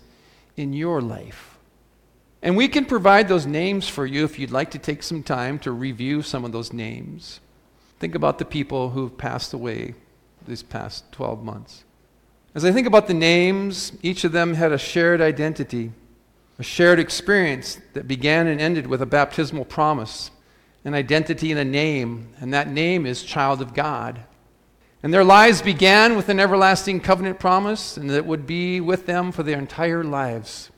in 0.57 0.73
your 0.73 1.01
life. 1.01 1.59
And 2.43 2.57
we 2.57 2.69
can 2.69 2.85
provide 2.85 3.27
those 3.27 3.47
names 3.47 3.89
for 3.89 4.07
you 4.07 4.25
if 4.25 4.39
you'd 4.39 4.53
like 4.53 4.71
to 4.71 4.79
take 4.79 5.03
some 5.03 5.23
time 5.23 5.59
to 5.61 5.73
review 5.73 6.23
some 6.23 6.45
of 6.45 6.53
those 6.53 6.73
names. 6.73 7.41
Think 7.99 8.15
about 8.15 8.39
the 8.39 8.45
people 8.45 8.91
who've 8.91 9.17
passed 9.17 9.53
away 9.53 9.95
these 10.47 10.63
past 10.63 11.11
12 11.13 11.43
months. 11.43 11.83
As 12.55 12.65
I 12.65 12.71
think 12.71 12.87
about 12.87 13.09
the 13.09 13.15
names, 13.15 13.93
each 14.03 14.23
of 14.23 14.33
them 14.33 14.55
had 14.55 14.71
a 14.71 14.79
shared 14.79 15.21
identity, 15.21 15.93
a 16.59 16.63
shared 16.63 17.01
experience 17.01 17.81
that 17.95 18.07
began 18.07 18.47
and 18.47 18.61
ended 18.61 18.87
with 18.87 19.03
a 19.03 19.07
baptismal 19.07 19.65
promise 19.65 20.31
an 20.87 20.95
identity 20.95 21.51
and 21.51 21.59
a 21.59 21.65
name, 21.65 22.29
and 22.39 22.55
that 22.55 22.69
name 22.69 23.07
is 23.07 23.25
child 23.25 23.61
of 23.61 23.75
God. 23.75 24.21
And 25.03 25.13
their 25.13 25.25
lives 25.25 25.61
began 25.61 26.15
with 26.15 26.29
an 26.29 26.39
everlasting 26.39 27.01
covenant 27.01 27.41
promise, 27.41 27.97
and 27.97 28.09
that 28.11 28.25
would 28.25 28.47
be 28.47 28.81
with 28.81 29.05
them 29.05 29.33
for 29.33 29.43
their 29.43 29.59
entire 29.59 30.05
lives. 30.05 30.71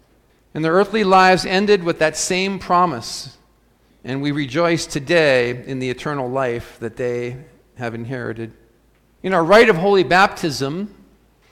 And 0.55 0.65
their 0.65 0.73
earthly 0.73 1.05
lives 1.05 1.45
ended 1.45 1.85
with 1.85 1.99
that 1.99 2.17
same 2.17 2.59
promise. 2.59 3.37
And 4.03 4.23
we 4.23 4.33
rejoice 4.33 4.87
today 4.87 5.63
in 5.67 5.79
the 5.79 5.91
eternal 5.91 6.31
life 6.31 6.79
that 6.81 6.97
they 6.97 7.37
have 7.77 7.95
inherited. 7.95 8.55
In 9.23 9.35
our 9.35 9.45
rite 9.45 9.69
of 9.69 9.77
holy 9.77 10.05
baptism, 10.05 10.98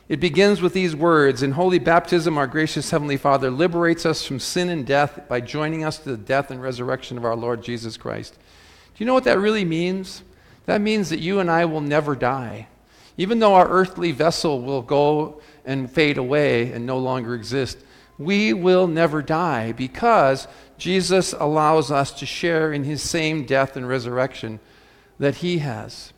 it 0.08 0.20
begins 0.20 0.62
with 0.62 0.72
these 0.72 0.94
words 0.94 1.42
In 1.42 1.52
holy 1.52 1.78
baptism, 1.78 2.38
our 2.38 2.46
gracious 2.46 2.90
Heavenly 2.90 3.16
Father 3.16 3.50
liberates 3.50 4.06
us 4.06 4.24
from 4.24 4.38
sin 4.38 4.68
and 4.68 4.86
death 4.86 5.28
by 5.28 5.40
joining 5.40 5.84
us 5.84 5.98
to 5.98 6.10
the 6.10 6.16
death 6.16 6.50
and 6.50 6.62
resurrection 6.62 7.16
of 7.18 7.24
our 7.24 7.34
Lord 7.34 7.62
Jesus 7.62 7.96
Christ. 7.96 8.34
Do 8.34 9.02
you 9.02 9.06
know 9.06 9.14
what 9.14 9.24
that 9.24 9.38
really 9.38 9.64
means? 9.64 10.22
That 10.66 10.80
means 10.80 11.10
that 11.10 11.18
you 11.18 11.40
and 11.40 11.50
I 11.50 11.64
will 11.64 11.80
never 11.80 12.14
die. 12.14 12.68
Even 13.18 13.38
though 13.38 13.54
our 13.54 13.68
earthly 13.68 14.12
vessel 14.12 14.60
will 14.60 14.82
go 14.82 15.40
and 15.64 15.90
fade 15.90 16.18
away 16.18 16.70
and 16.72 16.86
no 16.86 16.98
longer 16.98 17.34
exist, 17.34 17.78
we 18.18 18.52
will 18.52 18.86
never 18.86 19.22
die 19.22 19.72
because 19.72 20.46
Jesus 20.78 21.32
allows 21.32 21.90
us 21.90 22.12
to 22.12 22.26
share 22.26 22.72
in 22.72 22.84
his 22.84 23.02
same 23.02 23.44
death 23.44 23.76
and 23.76 23.88
resurrection 23.88 24.60
that 25.18 25.36
he 25.36 25.58
has. 25.58 26.12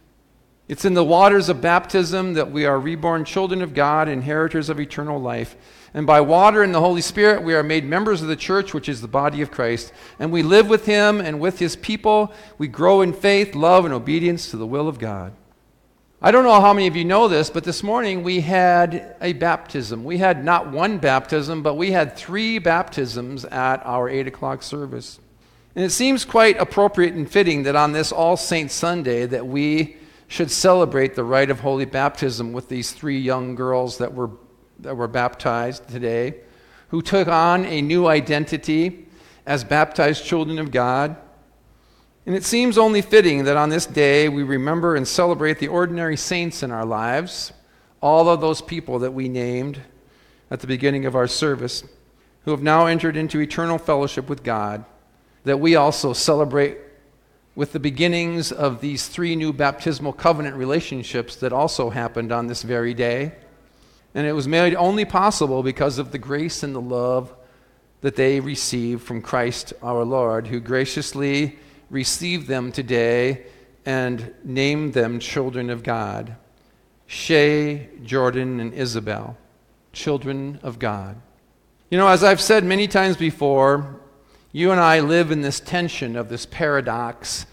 It's 0.69 0.85
in 0.85 0.93
the 0.93 1.03
waters 1.03 1.49
of 1.49 1.63
baptism 1.63 2.35
that 2.35 2.53
we 2.53 2.67
are 2.67 2.79
reborn 2.79 3.25
children 3.25 3.63
of 3.63 3.73
God, 3.73 4.07
inheritors 4.07 4.69
of 4.69 4.79
eternal 4.79 5.19
life. 5.19 5.57
And 5.95 6.07
by 6.07 6.21
water 6.21 6.63
and 6.63 6.75
the 6.75 6.81
Holy 6.81 7.01
Spirit, 7.01 7.43
we 7.43 7.55
are 7.55 7.63
made 7.63 7.87
members 7.87 8.21
of 8.21 8.29
the 8.29 8.37
church, 8.37 8.75
which 8.75 8.87
is 8.87 9.01
the 9.01 9.09
body 9.09 9.41
of 9.41 9.51
Christ. 9.51 9.95
And 10.19 10.31
we 10.31 10.43
live 10.43 10.69
with 10.69 10.85
him 10.85 11.23
and 11.23 11.41
with 11.41 11.59
his 11.59 11.75
people. 11.75 12.35
We 12.59 12.69
grow 12.69 13.01
in 13.01 13.15
faith, 13.15 13.55
love, 13.55 13.87
and 13.87 13.95
obedience 13.95 14.51
to 14.51 14.59
the 14.59 14.67
will 14.67 14.89
of 14.89 14.99
God. 14.99 15.33
I 16.21 16.33
don't 16.33 16.45
know 16.45 16.61
how 16.61 16.75
many 16.75 16.87
of 16.87 16.97
you 16.97 17.05
know 17.05 17.29
this, 17.29 17.49
but 17.49 17.65
this 17.65 17.83
morning 17.83 18.23
we 18.23 18.41
had 18.41 19.17
a 19.23 19.33
baptism. 19.33 20.05
We 20.05 20.19
had 20.19 20.45
not 20.45 20.71
one 20.71 20.99
baptism, 20.99 21.63
but 21.63 21.75
we 21.75 21.93
had 21.93 22.15
three 22.15 22.59
baptisms 22.59 23.47
at 23.47 23.87
our 23.87 24.09
8 24.11 24.27
o'clock 24.27 24.63
service. 24.63 25.19
And 25.75 25.85
it 25.85 25.91
seems 25.91 26.27
quite 26.27 26.59
appropriate 26.59 27.15
and 27.15 27.31
fitting 27.31 27.63
that 27.63 27.77
on 27.77 27.93
this 27.93 28.13
All 28.13 28.37
Saints 28.37 28.75
Sunday 28.75 29.25
that 29.27 29.47
we 29.47 29.97
should 30.29 30.51
celebrate 30.51 31.15
the 31.15 31.25
rite 31.25 31.51
of 31.51 31.61
holy 31.61 31.87
baptism 31.87 32.53
with 32.53 32.69
these 32.69 32.93
three 32.93 33.19
young 33.19 33.55
girls 33.55 33.99
that 33.99 34.15
were, 34.15 34.31
that 34.79 34.95
were 34.95 35.09
baptized 35.09 35.89
today, 35.89 36.35
who 36.89 37.03
took 37.03 37.27
on 37.29 37.65
a 37.65 37.83
new 37.83 38.07
identity 38.07 39.07
as 39.47 39.65
baptized 39.65 40.25
children 40.25 40.59
of 40.59 40.71
God. 40.71 41.17
And 42.27 42.37
it 42.37 42.45
seems 42.45 42.77
only 42.77 43.01
fitting 43.01 43.45
that 43.45 43.57
on 43.57 43.71
this 43.71 43.87
day 43.87 44.29
we 44.29 44.43
remember 44.43 44.95
and 44.95 45.09
celebrate 45.09 45.59
the 45.59 45.69
ordinary 45.69 46.17
saints 46.17 46.63
in 46.63 46.71
our 46.71 46.85
lives, 46.85 47.55
all 48.03 48.29
of 48.29 48.43
those 48.43 48.61
people 48.61 48.99
that 48.99 49.15
we 49.15 49.31
named 49.31 49.81
at 50.51 50.61
the 50.61 50.67
beginning 50.67 51.07
of 51.07 51.17
our 51.17 51.27
service, 51.27 51.85
who 52.45 52.51
have 52.51 52.63
now 52.63 52.87
entered 52.87 53.17
into 53.17 53.41
eternal 53.41 53.79
fellowship 53.79 54.29
with 54.29 54.43
God, 54.43 54.85
that 55.45 55.59
we 55.59 55.75
also 55.75 56.13
celebrate 56.13 56.77
with 57.59 57.73
the 57.73 57.81
beginnings 57.81 58.53
of 58.53 58.81
these 58.81 59.09
three 59.09 59.35
new 59.35 59.53
baptismal 59.53 60.13
covenant 60.13 60.55
relationships 60.55 61.35
that 61.35 61.53
also 61.53 61.91
happened 61.91 62.31
on 62.31 62.47
this 62.47 62.63
very 62.63 62.95
day. 62.95 63.33
And 64.15 64.29
it 64.29 64.33
was 64.33 64.47
made 64.47 64.77
only 64.77 65.05
possible 65.05 65.65
because 65.65 65.99
of 65.99 66.13
the 66.13 66.19
grace 66.19 66.63
and 66.63 66.73
the 66.73 66.81
love 66.81 67.35
that 68.01 68.15
they 68.15 68.39
received 68.39 69.03
from 69.03 69.21
Christ 69.21 69.73
our 69.83 70.05
Lord, 70.05 70.47
who 70.47 70.61
graciously 70.61 71.59
received 71.91 72.47
them 72.47 72.71
today 72.71 73.47
and 73.85 74.33
named 74.45 74.95
them 74.95 75.19
children 75.19 75.69
of 75.69 75.83
God. 75.83 76.37
Shay, 77.09 77.89
Jordan, 78.05 78.61
and 78.61 78.73
Isabel, 78.73 79.37
children 79.93 80.61
of 80.63 80.79
God. 80.79 81.21
You 81.91 81.99
know, 81.99 82.07
as 82.07 82.23
I've 82.23 82.41
said 82.41 82.63
many 82.63 82.87
times 82.87 83.17
before, 83.17 83.99
you 84.53 84.71
and 84.71 84.81
I 84.81 85.01
live 85.01 85.31
in 85.31 85.43
this 85.43 85.61
tension 85.61 86.17
of 86.17 86.29
this 86.29 86.47
paradox 86.47 87.47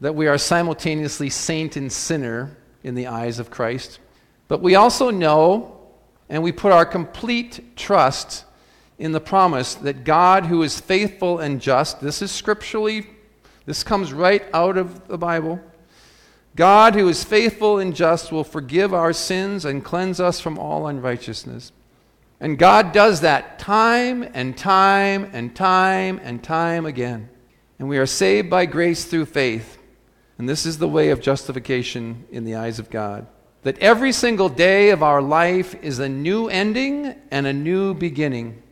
that 0.00 0.14
we 0.14 0.26
are 0.26 0.38
simultaneously 0.38 1.30
saint 1.30 1.76
and 1.76 1.90
sinner 1.90 2.56
in 2.82 2.94
the 2.94 3.06
eyes 3.06 3.38
of 3.38 3.50
Christ. 3.50 3.98
But 4.46 4.62
we 4.62 4.74
also 4.74 5.10
know 5.10 5.78
and 6.28 6.42
we 6.42 6.52
put 6.52 6.72
our 6.72 6.84
complete 6.84 7.76
trust 7.76 8.44
in 8.98 9.12
the 9.12 9.20
promise 9.20 9.74
that 9.76 10.04
God, 10.04 10.46
who 10.46 10.62
is 10.62 10.80
faithful 10.80 11.38
and 11.38 11.60
just, 11.60 12.00
this 12.00 12.20
is 12.20 12.30
scripturally, 12.30 13.06
this 13.64 13.82
comes 13.82 14.12
right 14.12 14.44
out 14.52 14.76
of 14.76 15.08
the 15.08 15.18
Bible. 15.18 15.60
God, 16.56 16.94
who 16.94 17.08
is 17.08 17.22
faithful 17.22 17.78
and 17.78 17.94
just, 17.94 18.32
will 18.32 18.44
forgive 18.44 18.92
our 18.92 19.12
sins 19.12 19.64
and 19.64 19.84
cleanse 19.84 20.20
us 20.20 20.40
from 20.40 20.58
all 20.58 20.88
unrighteousness. 20.88 21.72
And 22.40 22.58
God 22.58 22.92
does 22.92 23.22
that 23.22 23.58
time 23.58 24.22
and 24.34 24.56
time 24.56 25.28
and 25.32 25.54
time 25.54 26.20
and 26.22 26.42
time 26.42 26.86
again. 26.86 27.28
And 27.78 27.88
we 27.88 27.98
are 27.98 28.06
saved 28.06 28.48
by 28.48 28.66
grace 28.66 29.04
through 29.04 29.26
faith. 29.26 29.78
And 30.38 30.48
this 30.48 30.64
is 30.64 30.78
the 30.78 30.88
way 30.88 31.10
of 31.10 31.20
justification 31.20 32.26
in 32.30 32.44
the 32.44 32.54
eyes 32.54 32.78
of 32.78 32.90
God. 32.90 33.26
That 33.62 33.78
every 33.80 34.12
single 34.12 34.48
day 34.48 34.90
of 34.90 35.02
our 35.02 35.20
life 35.20 35.74
is 35.82 35.98
a 35.98 36.08
new 36.08 36.48
ending 36.48 37.14
and 37.30 37.46
a 37.46 37.52
new 37.52 37.92
beginning. 37.92 38.62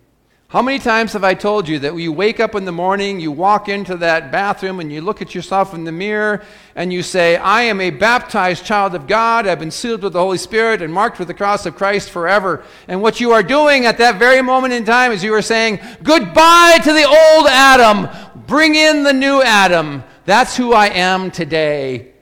How 0.48 0.62
many 0.62 0.78
times 0.78 1.12
have 1.14 1.24
I 1.24 1.34
told 1.34 1.68
you 1.68 1.80
that 1.80 1.96
you 1.96 2.12
wake 2.12 2.38
up 2.38 2.54
in 2.54 2.64
the 2.64 2.70
morning, 2.70 3.18
you 3.18 3.32
walk 3.32 3.68
into 3.68 3.96
that 3.96 4.30
bathroom 4.30 4.78
and 4.78 4.92
you 4.92 5.00
look 5.00 5.20
at 5.20 5.34
yourself 5.34 5.74
in 5.74 5.82
the 5.82 5.90
mirror 5.90 6.44
and 6.76 6.92
you 6.92 7.02
say, 7.02 7.36
I 7.36 7.62
am 7.62 7.80
a 7.80 7.90
baptized 7.90 8.64
child 8.64 8.94
of 8.94 9.08
God. 9.08 9.48
I've 9.48 9.58
been 9.58 9.72
sealed 9.72 10.04
with 10.04 10.12
the 10.12 10.20
Holy 10.20 10.38
Spirit 10.38 10.82
and 10.82 10.94
marked 10.94 11.18
with 11.18 11.26
the 11.26 11.34
cross 11.34 11.66
of 11.66 11.74
Christ 11.74 12.10
forever. 12.10 12.62
And 12.86 13.02
what 13.02 13.18
you 13.18 13.32
are 13.32 13.42
doing 13.42 13.86
at 13.86 13.98
that 13.98 14.20
very 14.20 14.40
moment 14.40 14.72
in 14.72 14.84
time 14.84 15.10
is 15.10 15.24
you 15.24 15.34
are 15.34 15.42
saying, 15.42 15.80
Goodbye 16.04 16.78
to 16.84 16.92
the 16.92 17.04
old 17.04 17.48
Adam. 17.48 18.08
Bring 18.46 18.76
in 18.76 19.02
the 19.02 19.12
new 19.12 19.42
Adam. 19.42 20.04
That's 20.26 20.56
who 20.56 20.72
I 20.72 20.86
am 20.90 21.32
today. 21.32 22.12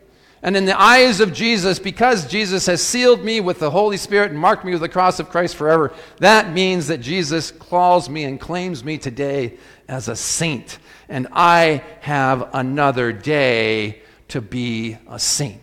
And 0.44 0.58
in 0.58 0.66
the 0.66 0.78
eyes 0.78 1.20
of 1.20 1.32
Jesus, 1.32 1.78
because 1.78 2.26
Jesus 2.26 2.66
has 2.66 2.82
sealed 2.82 3.24
me 3.24 3.40
with 3.40 3.60
the 3.60 3.70
Holy 3.70 3.96
Spirit 3.96 4.30
and 4.30 4.38
marked 4.38 4.62
me 4.62 4.72
with 4.72 4.82
the 4.82 4.90
cross 4.90 5.18
of 5.18 5.30
Christ 5.30 5.56
forever, 5.56 5.94
that 6.18 6.52
means 6.52 6.88
that 6.88 7.00
Jesus 7.00 7.50
calls 7.50 8.10
me 8.10 8.24
and 8.24 8.38
claims 8.38 8.84
me 8.84 8.98
today 8.98 9.56
as 9.88 10.08
a 10.08 10.14
saint. 10.14 10.78
And 11.08 11.28
I 11.32 11.82
have 12.02 12.50
another 12.52 13.10
day 13.10 14.02
to 14.28 14.42
be 14.42 14.98
a 15.08 15.18
saint. 15.18 15.62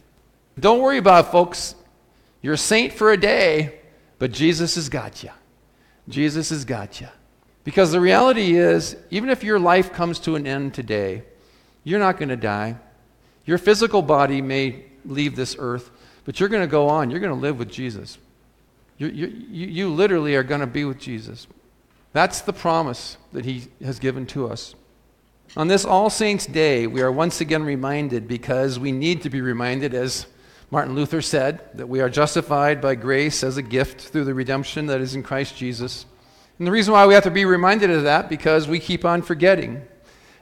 Don't 0.59 0.81
worry 0.81 0.97
about 0.97 1.25
it, 1.25 1.31
folks. 1.31 1.75
You're 2.41 2.55
a 2.55 2.57
saint 2.57 2.91
for 2.91 3.11
a 3.11 3.17
day, 3.17 3.81
but 4.17 4.31
Jesus 4.31 4.73
has 4.75 4.89
got 4.89 5.21
you. 5.21 5.29
Jesus 6.09 6.49
has 6.49 6.65
got 6.65 6.99
you. 6.99 7.07
Because 7.63 7.91
the 7.91 8.01
reality 8.01 8.55
is, 8.57 8.97
even 9.11 9.29
if 9.29 9.43
your 9.43 9.59
life 9.59 9.93
comes 9.93 10.17
to 10.21 10.35
an 10.35 10.47
end 10.47 10.73
today, 10.73 11.21
you're 11.83 11.99
not 11.99 12.17
going 12.17 12.29
to 12.29 12.35
die. 12.35 12.77
Your 13.51 13.57
physical 13.57 14.01
body 14.01 14.41
may 14.41 14.85
leave 15.03 15.35
this 15.35 15.57
earth, 15.59 15.91
but 16.23 16.39
you're 16.39 16.47
going 16.47 16.63
to 16.63 16.71
go 16.71 16.87
on. 16.87 17.11
You're 17.11 17.19
going 17.19 17.33
to 17.33 17.37
live 17.37 17.59
with 17.59 17.69
Jesus. 17.69 18.17
You, 18.97 19.07
you, 19.07 19.27
you 19.27 19.89
literally 19.89 20.37
are 20.37 20.43
going 20.43 20.61
to 20.61 20.67
be 20.67 20.85
with 20.85 20.99
Jesus. 20.99 21.47
That's 22.13 22.39
the 22.39 22.53
promise 22.53 23.17
that 23.33 23.43
He 23.43 23.65
has 23.83 23.99
given 23.99 24.25
to 24.27 24.47
us. 24.47 24.73
On 25.57 25.67
this 25.67 25.83
All 25.83 26.09
Saints' 26.09 26.45
Day, 26.45 26.87
we 26.87 27.01
are 27.01 27.11
once 27.11 27.41
again 27.41 27.65
reminded 27.65 28.25
because 28.25 28.79
we 28.79 28.93
need 28.93 29.21
to 29.23 29.29
be 29.29 29.41
reminded, 29.41 29.93
as 29.93 30.27
Martin 30.69 30.95
Luther 30.95 31.21
said, 31.21 31.59
that 31.73 31.89
we 31.89 31.99
are 31.99 32.09
justified 32.09 32.79
by 32.79 32.95
grace 32.95 33.43
as 33.43 33.57
a 33.57 33.61
gift 33.61 33.99
through 33.99 34.23
the 34.23 34.33
redemption 34.33 34.85
that 34.85 35.01
is 35.01 35.13
in 35.13 35.23
Christ 35.23 35.57
Jesus. 35.57 36.05
And 36.57 36.65
the 36.65 36.71
reason 36.71 36.93
why 36.93 37.05
we 37.05 37.15
have 37.15 37.25
to 37.25 37.29
be 37.31 37.43
reminded 37.43 37.89
of 37.89 38.03
that 38.03 38.29
because 38.29 38.69
we 38.69 38.79
keep 38.79 39.03
on 39.03 39.21
forgetting. 39.21 39.85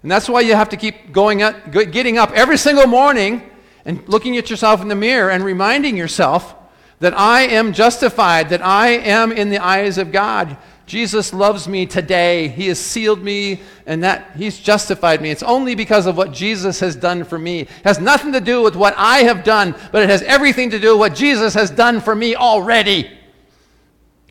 And 0.01 0.09
that's 0.09 0.29
why 0.29 0.41
you 0.41 0.55
have 0.55 0.69
to 0.69 0.77
keep 0.77 1.11
going 1.11 1.41
up, 1.41 1.71
getting 1.71 2.17
up 2.17 2.31
every 2.31 2.57
single 2.57 2.87
morning 2.87 3.49
and 3.85 4.07
looking 4.07 4.37
at 4.37 4.49
yourself 4.49 4.81
in 4.81 4.87
the 4.87 4.95
mirror 4.95 5.29
and 5.29 5.43
reminding 5.43 5.97
yourself 5.97 6.55
that 6.99 7.17
I 7.17 7.41
am 7.41 7.73
justified, 7.73 8.49
that 8.49 8.65
I 8.65 8.89
am 8.89 9.31
in 9.31 9.49
the 9.49 9.59
eyes 9.59 9.97
of 9.97 10.11
God. 10.11 10.57
Jesus 10.85 11.33
loves 11.33 11.67
me 11.67 11.85
today. 11.85 12.47
He 12.47 12.67
has 12.67 12.79
sealed 12.79 13.21
me 13.21 13.61
and 13.85 14.03
that 14.03 14.35
he's 14.35 14.57
justified 14.57 15.21
me. 15.21 15.29
It's 15.29 15.43
only 15.43 15.75
because 15.75 16.07
of 16.07 16.17
what 16.17 16.33
Jesus 16.33 16.79
has 16.79 16.95
done 16.95 17.23
for 17.23 17.37
me. 17.37 17.61
It 17.61 17.69
has 17.83 17.99
nothing 17.99 18.33
to 18.33 18.41
do 18.41 18.61
with 18.61 18.75
what 18.75 18.95
I 18.97 19.19
have 19.19 19.43
done, 19.43 19.75
but 19.91 20.01
it 20.01 20.09
has 20.09 20.23
everything 20.23 20.71
to 20.71 20.79
do 20.79 20.91
with 20.91 20.99
what 20.99 21.15
Jesus 21.15 21.53
has 21.53 21.69
done 21.69 22.01
for 22.01 22.15
me 22.15 22.35
already. 22.35 23.09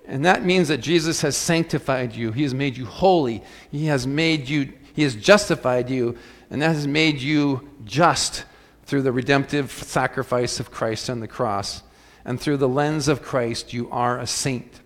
And 0.05 0.25
that 0.25 0.45
means 0.45 0.69
that 0.69 0.79
Jesus 0.79 1.21
has 1.21 1.37
sanctified 1.37 2.15
you. 2.15 2.33
He 2.33 2.43
has 2.43 2.55
made 2.55 2.77
you 2.77 2.87
holy. 2.87 3.43
He 3.71 3.87
has 3.87 4.07
made 4.07 4.49
you 4.49 4.73
he 4.99 5.05
has 5.05 5.15
justified 5.15 5.89
you, 5.89 6.19
and 6.51 6.61
that 6.61 6.75
has 6.75 6.89
made 6.89 7.21
you 7.21 7.71
just 7.85 8.45
through 8.83 9.03
the 9.03 9.13
redemptive 9.13 9.71
sacrifice 9.71 10.59
of 10.59 10.73
Christ 10.73 11.09
on 11.09 11.21
the 11.21 11.29
cross. 11.29 11.85
And 12.25 12.41
through 12.41 12.57
the 12.57 12.69
lens 12.69 13.07
of 13.07 13.23
Christ, 13.23 13.73
you 13.73 13.89
are 13.93 14.19
a 14.19 14.27
saint. 14.27 14.81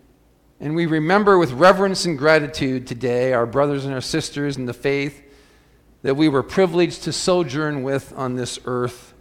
And 0.61 0.75
we 0.75 0.85
remember 0.85 1.39
with 1.39 1.53
reverence 1.53 2.05
and 2.05 2.19
gratitude 2.19 2.87
today 2.87 3.33
our 3.33 3.47
brothers 3.47 3.87
and 3.87 3.95
our 3.95 4.03
sisters 4.03 4.59
in 4.59 4.67
the 4.67 4.75
faith 4.75 5.23
that 6.03 6.15
we 6.15 6.29
were 6.29 6.43
privileged 6.43 7.05
to 7.05 7.13
sojourn 7.15 7.83
with 7.83 8.13
on 8.15 8.37
this 8.37 8.59
earth 8.67 9.15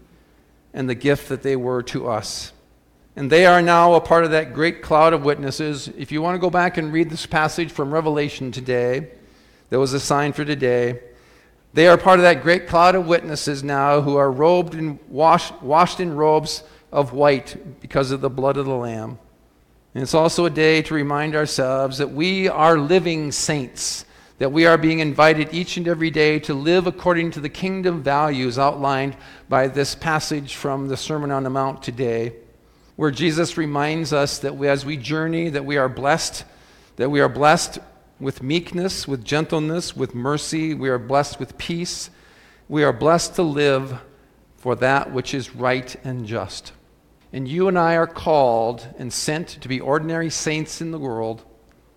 and 0.73 0.89
the 0.89 0.95
gift 0.95 1.29
that 1.29 1.41
they 1.41 1.55
were 1.55 1.83
to 1.83 2.09
us. 2.09 2.51
And 3.15 3.31
they 3.31 3.45
are 3.45 3.61
now 3.61 3.93
a 3.93 4.01
part 4.01 4.25
of 4.25 4.31
that 4.31 4.53
great 4.53 4.81
cloud 4.81 5.13
of 5.13 5.23
witnesses. 5.23 5.87
If 5.87 6.11
you 6.11 6.21
want 6.21 6.35
to 6.35 6.41
go 6.41 6.49
back 6.49 6.75
and 6.75 6.91
read 6.91 7.09
this 7.09 7.25
passage 7.25 7.71
from 7.71 7.93
Revelation 7.93 8.51
today, 8.51 9.11
that 9.71 9.79
was 9.79 9.93
a 9.93 9.99
sign 9.99 10.33
for 10.33 10.45
today. 10.45 10.99
They 11.73 11.87
are 11.87 11.97
part 11.97 12.19
of 12.19 12.23
that 12.23 12.43
great 12.43 12.67
cloud 12.67 12.93
of 12.93 13.07
witnesses 13.07 13.63
now 13.63 14.01
who 14.01 14.17
are 14.17 14.29
robed 14.29 14.75
and 14.75 14.99
washed, 15.07 15.59
washed 15.61 16.01
in 16.01 16.13
robes 16.13 16.63
of 16.91 17.13
white 17.13 17.55
because 17.79 18.11
of 18.11 18.19
the 18.19 18.29
blood 18.29 18.57
of 18.57 18.65
the 18.65 18.75
Lamb. 18.75 19.17
And 19.95 20.03
it's 20.03 20.13
also 20.13 20.45
a 20.45 20.49
day 20.49 20.81
to 20.81 20.93
remind 20.93 21.35
ourselves 21.35 21.99
that 21.99 22.11
we 22.11 22.49
are 22.49 22.77
living 22.77 23.31
saints, 23.31 24.03
that 24.39 24.51
we 24.51 24.65
are 24.65 24.77
being 24.77 24.99
invited 24.99 25.53
each 25.53 25.77
and 25.77 25.87
every 25.87 26.11
day 26.11 26.37
to 26.39 26.53
live 26.53 26.85
according 26.85 27.31
to 27.31 27.39
the 27.39 27.49
kingdom 27.49 28.03
values 28.03 28.59
outlined 28.59 29.15
by 29.47 29.69
this 29.69 29.95
passage 29.95 30.55
from 30.55 30.89
the 30.89 30.97
Sermon 30.97 31.31
on 31.31 31.43
the 31.43 31.49
Mount 31.49 31.81
today, 31.81 32.33
where 32.97 33.11
Jesus 33.11 33.55
reminds 33.55 34.11
us 34.11 34.39
that 34.39 34.57
we, 34.57 34.67
as 34.67 34.85
we 34.85 34.97
journey, 34.97 35.47
that 35.47 35.63
we 35.63 35.77
are 35.77 35.87
blessed, 35.87 36.43
that 36.97 37.09
we 37.09 37.21
are 37.21 37.29
blessed 37.29 37.79
with 38.21 38.43
meekness, 38.43 39.07
with 39.07 39.25
gentleness, 39.25 39.95
with 39.95 40.13
mercy. 40.13 40.75
We 40.75 40.89
are 40.89 40.99
blessed 40.99 41.39
with 41.39 41.57
peace. 41.57 42.11
We 42.69 42.83
are 42.83 42.93
blessed 42.93 43.35
to 43.35 43.41
live 43.41 43.99
for 44.57 44.75
that 44.75 45.11
which 45.11 45.33
is 45.33 45.55
right 45.55 45.93
and 46.03 46.25
just. 46.25 46.71
And 47.33 47.47
you 47.47 47.67
and 47.67 47.79
I 47.79 47.95
are 47.95 48.07
called 48.07 48.87
and 48.99 49.11
sent 49.11 49.47
to 49.61 49.67
be 49.67 49.79
ordinary 49.79 50.29
saints 50.29 50.81
in 50.81 50.91
the 50.91 50.99
world. 50.99 51.43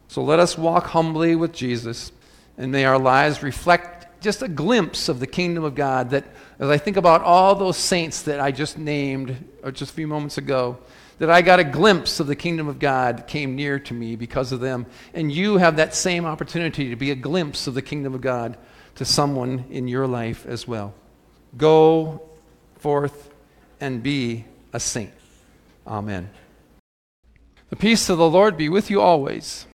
So 0.08 0.22
let 0.22 0.38
us 0.38 0.56
walk 0.56 0.86
humbly 0.86 1.36
with 1.36 1.52
Jesus, 1.52 2.10
and 2.56 2.72
may 2.72 2.84
our 2.84 2.98
lives 2.98 3.42
reflect 3.42 4.22
just 4.22 4.42
a 4.42 4.48
glimpse 4.48 5.08
of 5.10 5.20
the 5.20 5.26
kingdom 5.26 5.64
of 5.64 5.74
God. 5.74 6.10
That 6.10 6.24
as 6.58 6.70
I 6.70 6.78
think 6.78 6.96
about 6.96 7.20
all 7.20 7.54
those 7.54 7.76
saints 7.76 8.22
that 8.22 8.40
I 8.40 8.50
just 8.50 8.78
named 8.78 9.36
uh, 9.62 9.70
just 9.70 9.90
a 9.90 9.94
few 9.94 10.06
moments 10.06 10.38
ago, 10.38 10.78
that 11.18 11.30
I 11.30 11.42
got 11.42 11.60
a 11.60 11.64
glimpse 11.64 12.20
of 12.20 12.26
the 12.26 12.36
kingdom 12.36 12.68
of 12.68 12.78
God 12.78 13.24
came 13.26 13.54
near 13.54 13.78
to 13.78 13.94
me 13.94 14.16
because 14.16 14.52
of 14.52 14.60
them. 14.60 14.86
And 15.12 15.30
you 15.30 15.58
have 15.58 15.76
that 15.76 15.94
same 15.94 16.24
opportunity 16.24 16.90
to 16.90 16.96
be 16.96 17.10
a 17.10 17.16
glimpse 17.16 17.66
of 17.66 17.74
the 17.74 17.82
kingdom 17.82 18.14
of 18.14 18.20
God 18.20 18.56
to 18.96 19.04
someone 19.04 19.64
in 19.70 19.88
your 19.88 20.06
life 20.06 20.46
as 20.46 20.66
well. 20.66 20.94
Go 21.56 22.22
forth 22.78 23.30
and 23.80 24.02
be 24.02 24.44
a 24.72 24.80
saint. 24.80 25.12
Amen. 25.86 26.30
The 27.70 27.76
peace 27.76 28.08
of 28.08 28.18
the 28.18 28.28
Lord 28.28 28.56
be 28.56 28.68
with 28.68 28.90
you 28.90 29.00
always. 29.00 29.66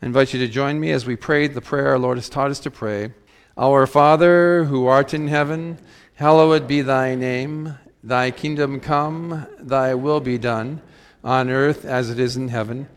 I 0.00 0.06
invite 0.06 0.32
you 0.32 0.40
to 0.40 0.48
join 0.48 0.78
me 0.78 0.92
as 0.92 1.06
we 1.06 1.16
pray 1.16 1.48
the 1.48 1.60
prayer 1.60 1.88
our 1.88 1.98
Lord 1.98 2.18
has 2.18 2.28
taught 2.28 2.50
us 2.50 2.60
to 2.60 2.70
pray. 2.70 3.12
Our 3.56 3.86
Father, 3.86 4.64
who 4.64 4.86
art 4.86 5.12
in 5.12 5.26
heaven, 5.26 5.78
hallowed 6.14 6.68
be 6.68 6.82
thy 6.82 7.16
name. 7.16 7.76
Thy 8.08 8.30
kingdom 8.30 8.80
come, 8.80 9.46
thy 9.60 9.94
will 9.94 10.20
be 10.20 10.38
done, 10.38 10.80
on 11.22 11.50
earth 11.50 11.84
as 11.84 12.08
it 12.08 12.18
is 12.18 12.38
in 12.38 12.48
heaven. 12.48 12.88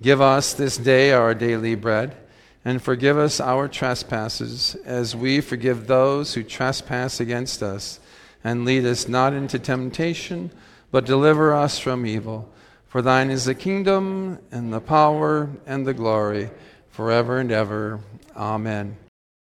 Give 0.00 0.20
us 0.20 0.52
this 0.52 0.76
day 0.76 1.12
our 1.12 1.34
daily 1.34 1.76
bread, 1.76 2.16
and 2.64 2.82
forgive 2.82 3.16
us 3.16 3.38
our 3.38 3.68
trespasses, 3.68 4.74
as 4.84 5.14
we 5.14 5.40
forgive 5.40 5.86
those 5.86 6.34
who 6.34 6.42
trespass 6.42 7.20
against 7.20 7.62
us. 7.62 8.00
And 8.42 8.64
lead 8.64 8.84
us 8.86 9.06
not 9.06 9.34
into 9.34 9.60
temptation, 9.60 10.50
but 10.90 11.06
deliver 11.06 11.54
us 11.54 11.78
from 11.78 12.04
evil. 12.04 12.52
For 12.88 13.00
thine 13.00 13.30
is 13.30 13.44
the 13.44 13.54
kingdom, 13.54 14.40
and 14.50 14.72
the 14.72 14.80
power, 14.80 15.48
and 15.64 15.86
the 15.86 15.94
glory, 15.94 16.50
forever 16.90 17.38
and 17.38 17.52
ever. 17.52 18.00
Amen. 18.34 18.96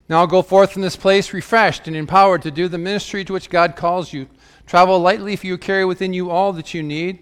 Now 0.08 0.26
go 0.26 0.42
forth 0.42 0.70
from 0.70 0.82
this 0.82 0.94
place 0.94 1.32
refreshed 1.32 1.88
and 1.88 1.96
empowered 1.96 2.42
to 2.42 2.52
do 2.52 2.68
the 2.68 2.78
ministry 2.78 3.24
to 3.24 3.32
which 3.32 3.50
God 3.50 3.74
calls 3.74 4.12
you. 4.12 4.28
Travel 4.70 5.00
lightly 5.00 5.32
if 5.32 5.44
you 5.44 5.58
carry 5.58 5.84
within 5.84 6.12
you 6.12 6.30
all 6.30 6.52
that 6.52 6.74
you 6.74 6.80
need. 6.80 7.18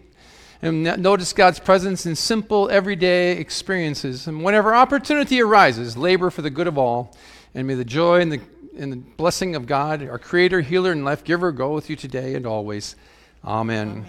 And 0.61 0.83
notice 0.83 1.33
God's 1.33 1.59
presence 1.59 2.05
in 2.05 2.15
simple, 2.15 2.69
everyday 2.69 3.39
experiences. 3.39 4.27
And 4.27 4.45
whenever 4.45 4.75
opportunity 4.75 5.41
arises, 5.41 5.97
labor 5.97 6.29
for 6.29 6.43
the 6.43 6.51
good 6.51 6.67
of 6.67 6.77
all. 6.77 7.17
And 7.55 7.67
may 7.67 7.73
the 7.73 7.87
joy 7.87 8.21
and 8.21 8.31
the, 8.31 8.41
and 8.77 8.93
the 8.93 8.97
blessing 8.99 9.57
of 9.57 9.65
God, 9.65 10.07
our 10.07 10.19
Creator, 10.19 10.61
Healer, 10.61 10.93
and 10.93 11.07
Life 11.07 11.25
Giver, 11.25 11.51
go 11.51 11.73
with 11.73 11.89
you 11.89 11.97
today 11.97 12.35
and 12.35 12.45
always. 12.45 12.97
Amen. 13.43 14.05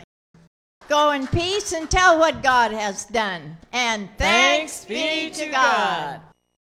Go 0.89 1.11
in 1.11 1.25
peace 1.27 1.71
and 1.71 1.89
tell 1.89 2.19
what 2.19 2.43
God 2.43 2.71
has 2.71 3.05
done. 3.05 3.55
And 3.71 4.09
thanks, 4.17 4.83
thanks 4.83 5.37
be 5.37 5.45
to 5.45 5.49
God. 5.49 6.19
God. 6.19 6.28